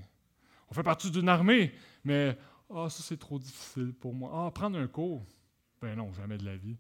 [0.72, 1.74] On fait partie d'une armée,
[2.06, 2.38] mais
[2.74, 4.32] ah, ça c'est trop difficile pour moi.
[4.34, 5.26] Ah, prendre un cours?
[5.82, 6.78] Ben non, jamais de la vie.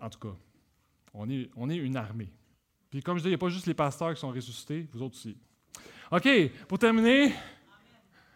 [0.00, 0.34] En tout cas,
[1.12, 2.32] on est, on est une armée.
[2.88, 5.02] Puis comme je dis, il n'y a pas juste les pasteurs qui sont ressuscités, vous
[5.02, 5.36] autres aussi.
[6.10, 6.26] OK,
[6.66, 7.34] pour terminer.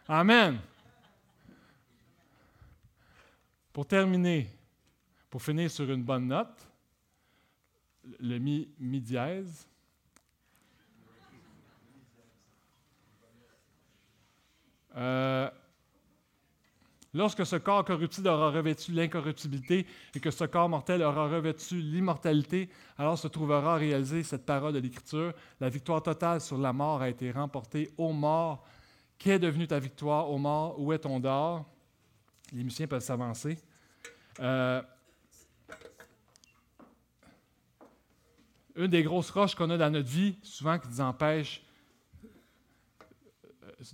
[0.06, 0.58] Amen.
[3.72, 4.50] Pour terminer,
[5.30, 6.68] pour finir sur une bonne note,
[8.20, 9.02] le mi, mi
[14.97, 15.51] Euh,
[17.14, 22.70] Lorsque ce corps corruptible aura revêtu l'incorruptibilité et que ce corps mortel aura revêtu l'immortalité,
[22.97, 25.34] alors se trouvera réalisée cette parole de l'Écriture.
[25.61, 27.93] La victoire totale sur la mort a été remportée.
[27.99, 28.64] Ô mort,
[29.18, 30.30] qu'est devenue ta victoire?
[30.30, 31.66] Ô mort, où est ton dard?
[32.51, 33.59] Les musiciens peuvent s'avancer.
[34.40, 34.80] Euh,
[38.74, 41.62] une des grosses roches qu'on a dans notre vie, souvent qui nous empêche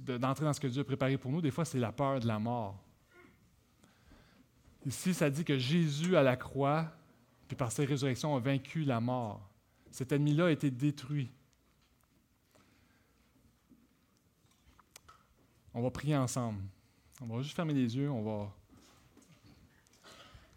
[0.01, 2.27] d'entrer dans ce que Dieu a préparé pour nous, des fois, c'est la peur de
[2.27, 2.83] la mort.
[4.87, 6.91] Ici, ça dit que Jésus à la croix,
[7.47, 9.49] puis par sa résurrection, a vaincu la mort.
[9.91, 11.31] Cet ennemi-là a été détruit.
[15.75, 16.63] On va prier ensemble.
[17.21, 18.53] On va juste fermer les yeux, on va.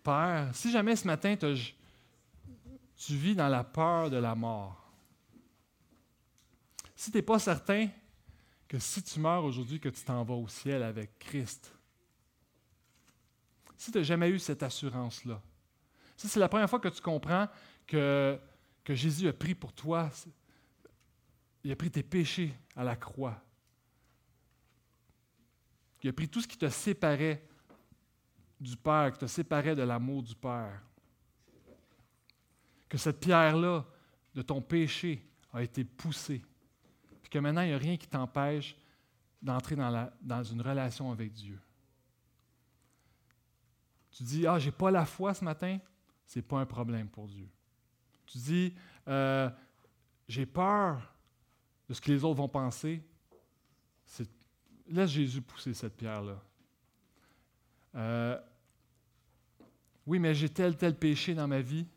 [0.04, 4.92] Père, si jamais ce matin tu vis dans la peur de la mort,
[6.96, 7.88] si tu n'es pas certain
[8.72, 11.76] que si tu meurs aujourd'hui, que tu t'en vas au ciel avec Christ,
[13.76, 15.42] si tu n'as jamais eu cette assurance-là,
[16.16, 17.50] si c'est la première fois que tu comprends
[17.86, 18.40] que,
[18.88, 20.10] Jésus a pris pour toi,
[21.66, 23.44] il a pris tes péchés à la croix,
[26.02, 27.46] il a pris tout ce qui te séparait
[28.58, 30.82] du Père, qui te séparait de l'amour du Père,
[32.88, 33.86] que cette pierre-là
[34.34, 36.42] de ton péché a été poussée,
[37.32, 38.76] que maintenant il n'y a rien qui t'empêche
[39.42, 41.60] d'entrer dans, une relation avec Dieu.
[44.12, 45.80] Tu dis, ah, j'ai pas la foi ce matin,
[46.28, 47.50] c'est pas un problème pour Dieu.
[48.28, 48.76] Tu dis,
[49.08, 49.50] euh,
[50.28, 51.16] j'ai peur
[51.90, 53.04] de ce que les autres vont penser,
[54.88, 56.44] laisse Jésus pousser cette pierre-là.
[57.96, 58.40] Euh,
[60.06, 61.88] oui, mais j'ai tel, tel péché dans ma vie.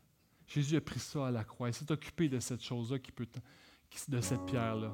[0.46, 1.68] Jésus a pris ça à la croix.
[1.68, 3.26] Il s'est occupé de cette chose-là, qui peut,
[4.08, 4.92] de cette pierre-là.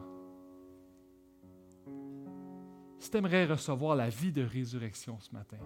[3.00, 5.58] Si tu aimerais recevoir la vie de résurrection ce matin,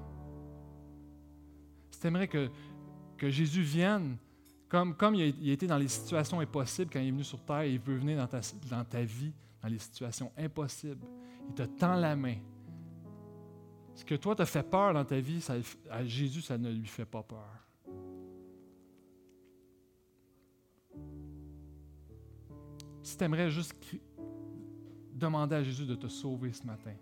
[2.05, 2.51] J'aimerais que,
[3.17, 4.19] que Jésus vienne,
[4.69, 7.65] comme, comme il, a, été dans les situations impossibles quand il est venu sur terre,
[7.65, 9.33] il veut venir dans ta, dans ta vie,
[9.63, 11.07] dans les situations impossibles.
[11.49, 12.37] Il te tend la main.
[13.95, 15.43] Ce que toi te fait peur dans ta vie,
[15.91, 17.67] à Jésus, ça ne lui fait pas peur.
[23.03, 23.75] Si tu aimerais juste
[25.15, 26.97] demander à Jésus de te sauver ce matin,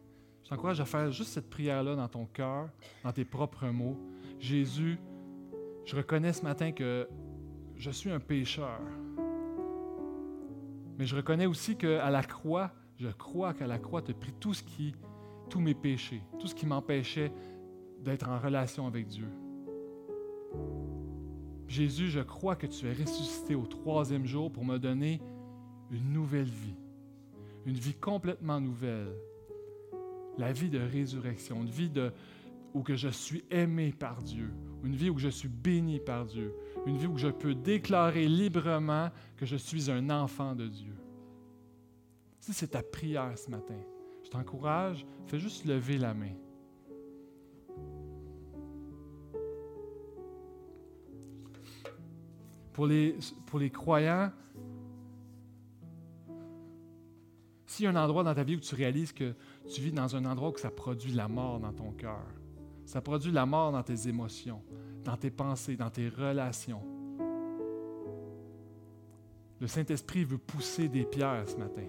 [0.53, 2.69] t'encourage à faire juste cette prière-là dans ton cœur,
[3.05, 3.99] dans tes propres mots.
[4.39, 4.99] Jésus,
[5.87, 7.09] je reconnais ce matin que
[7.75, 8.79] je suis un pécheur.
[10.99, 14.35] Mais je reconnais aussi qu'à la croix, je crois qu'à la croix, tu as pris
[14.35, 14.95] tout ce qui,
[15.49, 17.33] tous mes péchés, tout ce qui m'empêchait
[18.01, 19.29] d'être en relation avec Dieu.
[21.67, 25.23] Jésus, je crois que tu es ressuscité au troisième jour pour me donner
[25.91, 26.77] une nouvelle vie,
[27.65, 29.15] une vie complètement nouvelle,
[30.39, 32.13] la vie de résurrection, une vie de,
[32.75, 34.53] où que je suis aimé par Dieu,
[34.83, 36.55] une vie où je suis béni par Dieu,
[36.87, 40.95] une vie où je peux déclarer librement que je suis un enfant de Dieu.
[42.41, 43.79] Si c'est ta prière ce matin,
[44.25, 46.35] je t'encourage, fais juste lever la main.
[52.73, 53.17] Pour les,
[53.47, 54.33] pour les croyants,
[57.67, 59.35] s'il y a un endroit dans ta vie où tu réalises que
[59.69, 62.27] tu vis dans un endroit où ça produit la mort dans ton cœur,
[62.85, 64.63] ça produit la mort dans tes émotions,
[65.05, 66.83] dans tes pensées, dans tes relations.
[69.61, 71.87] Le Saint-Esprit veut pousser des pierres ce matin.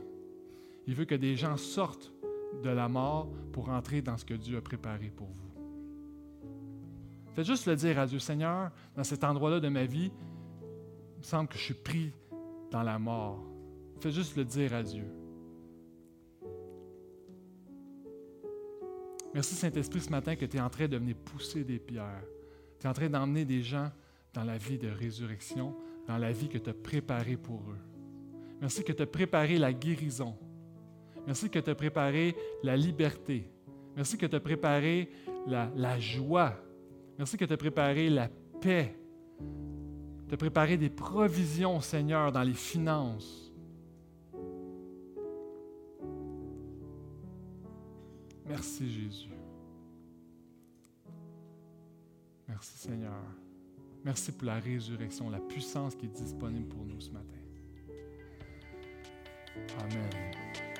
[0.86, 2.14] Il veut que des gens sortent
[2.62, 5.54] de la mort pour entrer dans ce que Dieu a préparé pour vous.
[7.34, 10.12] Faites juste le dire à Dieu, Seigneur, dans cet endroit-là de ma vie,
[11.16, 12.14] il me semble que je suis pris
[12.70, 13.44] dans la mort.
[14.00, 15.06] Faites juste le dire à Dieu.
[19.34, 22.24] Merci Saint-Esprit ce matin que tu es en train de venir pousser des pierres.
[22.80, 23.90] Tu es en train d'emmener des gens
[24.34, 25.76] dans la vie de résurrection,
[26.08, 27.80] dans la vie que tu as préparée pour eux.
[28.62, 30.36] Merci que tu as préparé la guérison.
[31.26, 33.50] Merci que tu as préparé la liberté.
[33.96, 35.10] Merci que tu as préparé
[35.48, 36.56] la, joie.
[37.18, 38.30] Merci que tu as préparé la
[38.62, 38.96] paix.
[40.28, 43.43] Tu as préparé des provisions, Seigneur, dans les finances.
[48.46, 49.30] Merci Jésus.
[52.48, 53.22] Merci Seigneur.
[54.04, 57.40] Merci pour la résurrection, la puissance qui est disponible pour nous ce matin.
[59.80, 60.73] Amen.